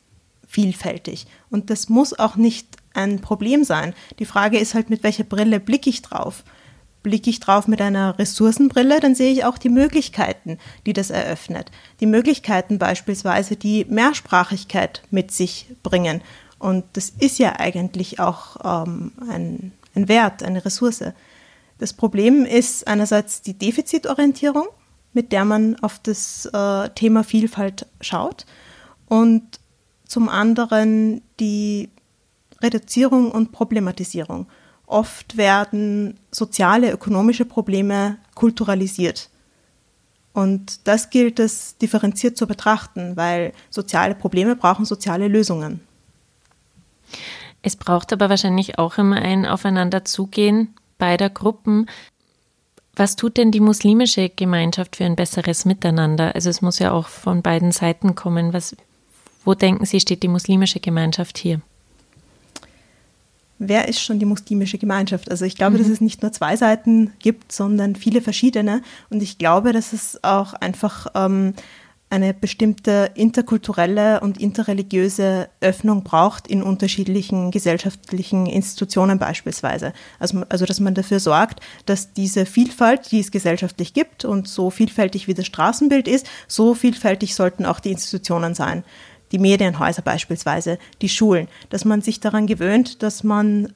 vielfältig 0.48 1.28
und 1.52 1.70
das 1.70 1.88
muss 1.88 2.18
auch 2.18 2.36
nicht 2.36 2.68
ein 2.96 3.20
Problem 3.20 3.64
sein. 3.64 3.94
Die 4.18 4.26
Frage 4.26 4.58
ist 4.58 4.74
halt, 4.74 4.90
mit 4.90 5.04
welcher 5.04 5.26
Brille 5.26 5.60
blicke 5.60 5.92
ich 5.92 6.02
drauf? 6.02 6.44
Blicke 7.04 7.30
ich 7.30 7.40
drauf 7.40 7.68
mit 7.68 7.82
einer 7.82 8.18
Ressourcenbrille, 8.18 9.00
dann 9.00 9.14
sehe 9.14 9.32
ich 9.32 9.46
auch 9.46 9.60
die 9.60 9.70
Möglichkeiten, 9.70 10.58
die 10.88 10.94
das 10.94 11.12
eröffnet. 11.12 11.70
Die 12.00 12.08
Möglichkeiten 12.08 12.80
beispielsweise, 12.80 13.56
die 13.56 13.86
Mehrsprachigkeit 13.86 15.04
mit 15.12 15.32
sich 15.32 15.68
bringen. 15.84 16.22
Und 16.60 16.86
das 16.94 17.10
ist 17.18 17.40
ja 17.40 17.58
eigentlich 17.58 18.20
auch 18.20 18.58
ähm, 18.64 19.14
ein, 19.30 19.72
ein 19.96 20.08
Wert, 20.08 20.44
eine 20.44 20.64
Ressource. 20.64 21.04
Das 21.78 21.94
Problem 21.94 22.46
ist 22.46 22.88
einerseits 22.88 23.42
die 23.42 23.58
Defizitorientierung, 23.58 24.68
mit 25.14 25.32
der 25.32 25.46
man 25.46 25.78
auf 25.78 26.00
das 26.00 26.46
äh, 26.54 26.90
Thema 26.90 27.24
Vielfalt 27.24 27.88
schaut 28.02 28.46
und 29.08 29.60
zum 30.06 30.28
anderen 30.28 31.22
die 31.40 31.90
Reduzierung 32.62 33.32
und 33.32 33.52
Problematisierung. 33.52 34.48
Oft 34.86 35.38
werden 35.38 36.20
soziale, 36.32 36.92
ökonomische 36.92 37.46
Probleme 37.46 38.18
kulturalisiert. 38.36 39.30
Und 40.34 40.88
das 40.88 41.10
gilt 41.10 41.40
es 41.40 41.78
differenziert 41.78 42.38
zu 42.38 42.48
betrachten, 42.48 43.16
weil 43.16 43.54
soziale 43.70 44.16
Probleme 44.16 44.56
brauchen 44.56 44.86
soziale 44.86 45.28
Lösungen. 45.28 45.82
Es 47.62 47.76
braucht 47.76 48.14
aber 48.14 48.30
wahrscheinlich 48.30 48.80
auch 48.80 48.98
immer 48.98 49.18
ein 49.18 49.46
Aufeinanderzugehen 49.46 50.74
beider 50.98 51.30
Gruppen. 51.30 51.88
Was 52.96 53.16
tut 53.16 53.38
denn 53.38 53.52
die 53.52 53.62
muslimische 53.62 54.30
Gemeinschaft 54.30 54.98
für 54.98 55.06
ein 55.06 55.16
besseres 55.16 55.66
Miteinander? 55.66 56.36
Also 56.36 56.50
es 56.50 56.62
muss 56.62 56.80
ja 56.80 56.92
auch 56.92 57.08
von 57.08 57.42
beiden 57.42 57.72
Seiten 57.72 58.16
kommen. 58.16 58.54
Was, 58.54 58.76
wo 59.46 59.54
denken 59.54 59.86
Sie, 59.86 60.00
steht 60.00 60.24
die 60.24 60.28
muslimische 60.28 60.80
Gemeinschaft 60.80 61.38
hier? 61.38 61.62
wer 63.60 63.88
ist 63.88 64.02
schon 64.02 64.20
die 64.20 64.26
muslimische 64.26 64.78
Gemeinschaft? 64.78 65.30
Also 65.30 65.46
ich 65.46 65.56
glaube, 65.56 65.78
mhm. 65.78 65.84
dass 65.84 65.90
es 65.90 66.02
nicht 66.02 66.22
nur 66.22 66.32
zwei 66.32 66.56
Seiten 66.56 67.12
gibt, 67.20 67.52
sondern 67.52 67.96
viele 67.96 68.22
verschiedene. 68.22 68.82
Und 69.10 69.22
ich 69.22 69.38
glaube, 69.38 69.74
dass 69.74 69.94
es 69.94 70.24
auch 70.24 70.54
einfach 70.54 71.08
ähm, 71.14 71.54
eine 72.10 72.34
bestimmte 72.34 73.12
interkulturelle 73.14 74.20
und 74.22 74.40
interreligiöse 74.40 75.50
Öffnung 75.62 76.04
braucht 76.04 76.48
in 76.48 76.64
unterschiedlichen 76.64 77.52
gesellschaftlichen 77.52 78.48
Institutionen 78.48 79.20
beispielsweise. 79.20 79.94
Also, 80.20 80.44
also 80.50 80.66
dass 80.66 80.80
man 80.80 80.96
dafür 80.96 81.20
sorgt, 81.20 81.60
dass 81.86 82.14
diese 82.14 82.48
Vielfalt, 82.48 83.12
die 83.12 83.20
es 83.20 83.32
gesellschaftlich 83.32 83.94
gibt 83.94 84.26
und 84.26 84.48
so 84.48 84.72
vielfältig 84.72 85.28
wie 85.28 85.36
das 85.36 85.46
Straßenbild 85.46 86.08
ist, 86.08 86.28
so 86.48 86.74
vielfältig 86.74 87.36
sollten 87.36 87.66
auch 87.66 87.80
die 87.80 87.92
Institutionen 87.92 88.56
sein. 88.56 88.84
Die 89.32 89.40
Medienhäuser 89.40 90.02
beispielsweise, 90.02 90.80
die 91.04 91.10
Schulen, 91.10 91.48
dass 91.70 91.86
man 91.86 92.02
sich 92.02 92.20
daran 92.20 92.48
gewöhnt, 92.48 93.04
dass 93.04 93.24
man 93.24 93.72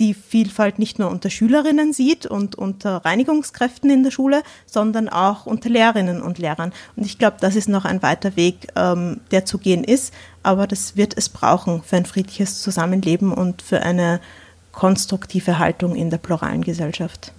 die 0.00 0.14
Vielfalt 0.14 0.78
nicht 0.78 0.98
nur 0.98 1.10
unter 1.10 1.30
Schülerinnen 1.30 1.92
sieht 1.92 2.26
und 2.26 2.56
unter 2.56 3.04
Reinigungskräften 3.04 3.90
in 3.90 4.02
der 4.02 4.10
Schule, 4.10 4.42
sondern 4.66 5.08
auch 5.08 5.46
unter 5.46 5.68
Lehrerinnen 5.68 6.22
und 6.22 6.38
Lehrern. 6.38 6.72
Und 6.96 7.06
ich 7.06 7.18
glaube, 7.18 7.36
das 7.40 7.54
ist 7.54 7.68
noch 7.68 7.84
ein 7.84 8.02
weiter 8.02 8.34
Weg, 8.34 8.68
ähm, 8.74 9.20
der 9.30 9.44
zu 9.44 9.58
gehen 9.58 9.84
ist, 9.84 10.12
aber 10.42 10.66
das 10.66 10.96
wird 10.96 11.16
es 11.16 11.28
brauchen 11.28 11.82
für 11.82 11.96
ein 11.96 12.06
friedliches 12.06 12.62
Zusammenleben 12.62 13.32
und 13.32 13.62
für 13.62 13.82
eine 13.82 14.20
konstruktive 14.72 15.58
Haltung 15.58 15.94
in 15.94 16.10
der 16.10 16.18
pluralen 16.18 16.62
Gesellschaft. 16.64 17.32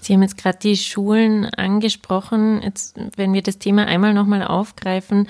Sie 0.00 0.14
haben 0.14 0.22
jetzt 0.22 0.38
gerade 0.38 0.58
die 0.58 0.76
Schulen 0.76 1.46
angesprochen. 1.46 2.62
Jetzt, 2.62 2.96
wenn 3.16 3.32
wir 3.32 3.42
das 3.42 3.58
Thema 3.58 3.86
einmal 3.86 4.14
nochmal 4.14 4.42
aufgreifen, 4.42 5.28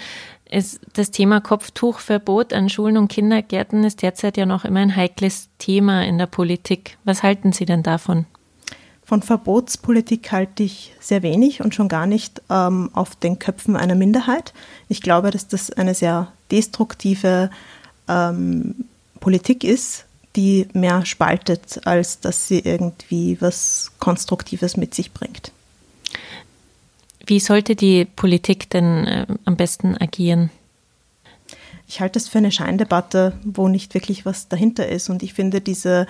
ist 0.51 0.81
das 0.95 1.11
Thema 1.11 1.41
Kopftuchverbot 1.41 2.53
an 2.53 2.69
Schulen 2.69 2.97
und 2.97 3.09
Kindergärten 3.09 3.85
ist 3.85 4.03
derzeit 4.03 4.37
ja 4.37 4.47
noch 4.47 4.64
immer 4.64 4.81
ein 4.81 4.97
heikles 4.97 5.49
Thema 5.59 6.05
in 6.05 6.19
der 6.19 6.27
Politik. 6.27 6.97
Was 7.05 7.23
halten 7.23 7.53
Sie 7.53 7.67
denn 7.67 7.83
davon? 7.83 8.27
Von 9.05 9.23
Verbotspolitik 9.23 10.33
halte 10.33 10.62
ich 10.62 10.93
sehr 11.01 11.23
wenig 11.23 11.62
und 11.62 11.75
schon 11.75 11.88
gar 11.88 12.07
nicht 12.07 12.43
ähm, 12.51 12.91
auf 12.93 13.17
den 13.17 13.38
Köpfen 13.38 13.75
einer 13.75 13.95
Minderheit. 13.95 14.53
Ich 14.88 15.01
glaube, 15.01 15.31
dass 15.31 15.49
das 15.49 15.71
eine 15.71 15.95
sehr 15.95 16.31
destruktive 16.51 17.51
ähm, 18.07 18.85
Politik 19.21 19.64
ist, 19.64 20.05
die 20.37 20.69
mehr 20.73 21.05
spaltet, 21.05 21.87
als 21.87 22.21
dass 22.21 22.49
sie 22.49 22.61
irgendwie 22.61 23.41
was 23.41 23.93
Konstruktives 23.99 24.77
mit 24.77 24.95
sich 24.95 25.12
bringt. 25.12 25.53
Wie 27.27 27.41
sollte 27.41 27.77
die 27.77 28.05
Politik 28.05 28.71
denn 28.71 29.07
äh, 29.07 29.27
am 29.45 29.57
besten 29.57 29.97
agieren? 29.97 30.51
Ich 31.87 32.01
halte 32.01 32.19
es 32.19 32.29
für 32.29 32.38
eine 32.38 32.53
Scheindebatte, 32.53 33.33
wo 33.45 33.69
nicht 33.69 33.95
wirklich 33.95 34.25
was 34.27 34.49
dahinter 34.49 34.88
ist. 34.88 35.09
Und 35.09 35.23
ich 35.23 35.35
finde 35.35 35.61
diese 35.61 36.07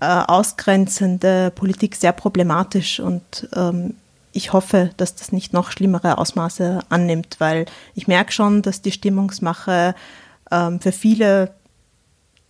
äh, 0.00 0.06
ausgrenzende 0.06 1.52
Politik 1.54 1.96
sehr 1.96 2.12
problematisch. 2.12 3.00
Und 3.00 3.48
ähm, 3.54 3.94
ich 4.32 4.52
hoffe, 4.52 4.90
dass 4.96 5.16
das 5.16 5.32
nicht 5.32 5.52
noch 5.52 5.72
schlimmere 5.72 6.18
Ausmaße 6.18 6.80
annimmt, 6.88 7.36
weil 7.38 7.66
ich 7.94 8.06
merke 8.06 8.32
schon, 8.32 8.62
dass 8.62 8.82
die 8.82 8.92
Stimmungsmache 8.92 9.94
ähm, 10.50 10.80
für 10.80 10.92
viele 10.92 11.52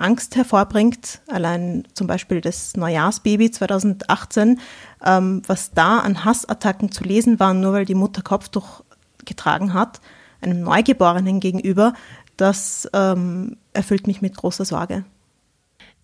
Angst 0.01 0.37
hervorbringt. 0.37 1.21
Allein 1.29 1.87
zum 1.95 2.07
Beispiel 2.07 2.41
das 2.41 2.77
Neujahrsbaby 2.77 3.51
2018, 3.51 4.61
ähm, 5.05 5.43
was 5.47 5.73
da 5.73 5.99
an 5.99 6.25
Hassattacken 6.25 6.91
zu 6.93 7.05
lesen 7.05 7.41
war, 7.41 7.55
nur 7.55 7.73
weil 7.73 7.85
die 7.85 7.95
Mutter 7.95 8.23
Kopftuch 8.23 8.83
getragen 9.25 9.75
hat, 9.75 10.01
einem 10.41 10.63
Neugeborenen 10.63 11.41
gegenüber, 11.41 11.93
das 12.37 12.89
ähm, 12.95 13.57
erfüllt 13.73 14.07
mich 14.07 14.23
mit 14.23 14.37
großer 14.37 14.65
Sorge. 14.65 15.05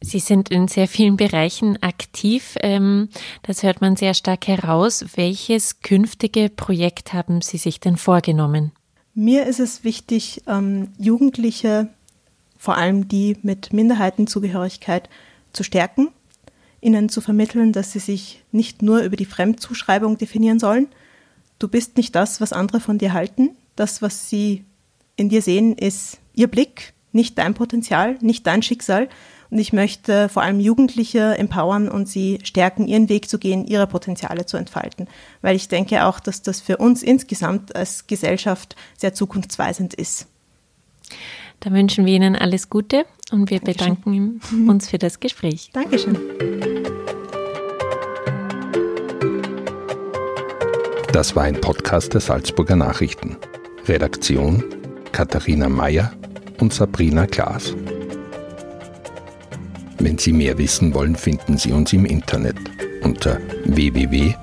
Sie 0.02 0.18
sind 0.18 0.50
in 0.50 0.68
sehr 0.68 0.88
vielen 0.88 1.16
Bereichen 1.16 1.82
aktiv. 1.82 2.56
Ähm, 2.60 3.08
das 3.42 3.62
hört 3.62 3.80
man 3.80 3.96
sehr 3.96 4.12
stark 4.12 4.46
heraus. 4.46 5.04
Welches 5.14 5.80
künftige 5.80 6.50
Projekt 6.50 7.14
haben 7.14 7.40
Sie 7.40 7.56
sich 7.56 7.80
denn 7.80 7.96
vorgenommen? 7.96 8.72
Mir 9.14 9.46
ist 9.46 9.60
es 9.60 9.84
wichtig, 9.84 10.42
ähm, 10.46 10.92
Jugendliche 10.98 11.88
vor 12.58 12.76
allem 12.76 13.08
die 13.08 13.36
mit 13.42 13.72
Minderheitenzugehörigkeit, 13.72 15.08
zu 15.52 15.62
stärken, 15.62 16.08
ihnen 16.80 17.08
zu 17.08 17.20
vermitteln, 17.20 17.72
dass 17.72 17.92
sie 17.92 17.98
sich 17.98 18.42
nicht 18.52 18.82
nur 18.82 19.00
über 19.00 19.16
die 19.16 19.24
Fremdzuschreibung 19.24 20.18
definieren 20.18 20.58
sollen. 20.58 20.88
Du 21.58 21.68
bist 21.68 21.96
nicht 21.96 22.14
das, 22.14 22.40
was 22.40 22.52
andere 22.52 22.80
von 22.80 22.98
dir 22.98 23.12
halten. 23.12 23.56
Das, 23.74 24.02
was 24.02 24.28
sie 24.28 24.64
in 25.16 25.28
dir 25.28 25.42
sehen, 25.42 25.76
ist 25.76 26.18
ihr 26.34 26.48
Blick, 26.48 26.92
nicht 27.12 27.38
dein 27.38 27.54
Potenzial, 27.54 28.18
nicht 28.20 28.46
dein 28.46 28.62
Schicksal. 28.62 29.08
Und 29.50 29.58
ich 29.58 29.72
möchte 29.72 30.28
vor 30.28 30.42
allem 30.42 30.60
Jugendliche 30.60 31.38
empowern 31.38 31.88
und 31.88 32.08
sie 32.08 32.38
stärken, 32.42 32.88
ihren 32.88 33.08
Weg 33.08 33.28
zu 33.28 33.38
gehen, 33.38 33.64
ihre 33.64 33.86
Potenziale 33.86 34.44
zu 34.44 34.56
entfalten. 34.56 35.08
Weil 35.40 35.56
ich 35.56 35.68
denke 35.68 36.04
auch, 36.04 36.20
dass 36.20 36.42
das 36.42 36.60
für 36.60 36.76
uns 36.78 37.02
insgesamt 37.02 37.74
als 37.74 38.06
Gesellschaft 38.06 38.76
sehr 38.96 39.14
zukunftsweisend 39.14 39.94
ist. 39.94 40.26
Da 41.60 41.72
wünschen 41.72 42.06
wir 42.06 42.14
Ihnen 42.14 42.36
alles 42.36 42.70
Gute 42.70 43.06
und 43.32 43.50
wir 43.50 43.60
Dankeschön. 43.60 43.96
bedanken 44.02 44.68
uns 44.68 44.88
für 44.88 44.98
das 44.98 45.20
Gespräch. 45.20 45.70
Dankeschön. 45.72 46.16
Das 51.12 51.34
war 51.34 51.44
ein 51.44 51.60
Podcast 51.60 52.12
der 52.12 52.20
Salzburger 52.20 52.76
Nachrichten. 52.76 53.36
Redaktion 53.86 54.62
Katharina 55.12 55.68
Mayer 55.68 56.12
und 56.60 56.74
Sabrina 56.74 57.26
Klaas. 57.26 57.74
Wenn 59.98 60.18
Sie 60.18 60.32
mehr 60.32 60.58
wissen 60.58 60.92
wollen, 60.94 61.16
finden 61.16 61.56
Sie 61.56 61.72
uns 61.72 61.92
im 61.94 62.04
Internet 62.04 62.58
unter 63.02 63.38
www.sn.at. 63.64 64.36